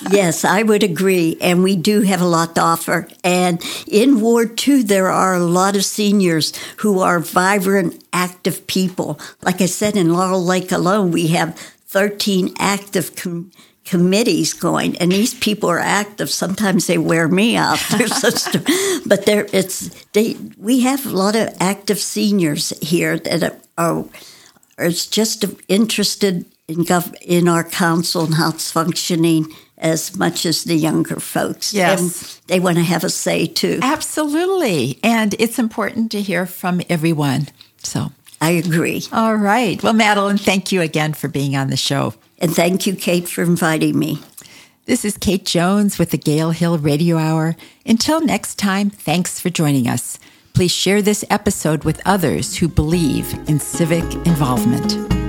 yes, 0.10 0.44
I 0.44 0.62
would 0.62 0.82
agree. 0.82 1.36
And 1.42 1.62
we 1.62 1.76
do 1.76 2.00
have 2.02 2.22
a 2.22 2.26
lot 2.26 2.54
to 2.54 2.62
offer. 2.62 3.06
And 3.22 3.62
in 3.86 4.20
Ward 4.20 4.56
2, 4.56 4.82
there 4.84 5.10
are 5.10 5.34
a 5.34 5.44
lot 5.44 5.76
of 5.76 5.84
seniors 5.84 6.56
who 6.78 7.00
are 7.00 7.20
vibrant, 7.20 8.02
active 8.12 8.66
people. 8.66 9.20
Like 9.42 9.60
I 9.60 9.66
said, 9.66 9.96
in 9.96 10.14
Laurel 10.14 10.42
Lake 10.42 10.72
alone, 10.72 11.10
we 11.10 11.26
have 11.28 11.58
13 11.58 12.54
active 12.58 13.14
com- 13.14 13.50
committees 13.84 14.54
going, 14.54 14.96
and 14.98 15.12
these 15.12 15.34
people 15.34 15.68
are 15.68 15.78
active. 15.78 16.30
Sometimes 16.30 16.86
they 16.86 16.98
wear 16.98 17.28
me 17.28 17.56
out, 17.56 17.78
but 19.06 19.26
there 19.26 19.46
it's 19.52 19.88
they. 20.12 20.36
We 20.56 20.80
have 20.80 21.04
a 21.04 21.16
lot 21.16 21.34
of 21.36 21.54
active 21.60 21.98
seniors 21.98 22.70
here 22.80 23.18
that 23.18 23.60
are 23.76 24.04
is 24.78 25.06
just 25.06 25.44
interested 25.68 26.44
in 26.68 26.84
gov- 26.84 27.14
in 27.22 27.48
our 27.48 27.64
council 27.64 28.24
and 28.24 28.34
how 28.34 28.50
it's 28.50 28.70
functioning 28.70 29.46
as 29.78 30.16
much 30.16 30.44
as 30.44 30.64
the 30.64 30.74
younger 30.74 31.20
folks. 31.20 31.72
Yes. 31.72 32.00
And 32.00 32.48
they 32.48 32.60
want 32.60 32.76
to 32.76 32.84
have 32.84 33.04
a 33.04 33.10
say 33.10 33.46
too. 33.46 33.78
Absolutely. 33.82 34.98
And 35.02 35.34
it's 35.38 35.58
important 35.58 36.10
to 36.12 36.20
hear 36.20 36.46
from 36.46 36.82
everyone. 36.90 37.48
So 37.82 38.12
I 38.40 38.50
agree. 38.50 39.04
All 39.12 39.36
right. 39.36 39.82
Well, 39.82 39.92
Madeline, 39.92 40.38
thank 40.38 40.72
you 40.72 40.80
again 40.80 41.14
for 41.14 41.28
being 41.28 41.56
on 41.56 41.70
the 41.70 41.76
show. 41.76 42.14
And 42.38 42.54
thank 42.54 42.86
you, 42.86 42.94
Kate, 42.94 43.28
for 43.28 43.42
inviting 43.42 43.98
me. 43.98 44.20
This 44.86 45.04
is 45.04 45.18
Kate 45.18 45.44
Jones 45.44 45.98
with 45.98 46.10
the 46.10 46.18
Gale 46.18 46.50
Hill 46.52 46.78
Radio 46.78 47.18
Hour. 47.18 47.56
Until 47.84 48.20
next 48.20 48.58
time, 48.58 48.90
thanks 48.90 49.38
for 49.38 49.50
joining 49.50 49.86
us. 49.86 50.18
Please 50.58 50.72
share 50.72 51.02
this 51.02 51.24
episode 51.30 51.84
with 51.84 52.00
others 52.04 52.56
who 52.56 52.66
believe 52.66 53.32
in 53.48 53.60
civic 53.60 54.02
involvement. 54.26 55.27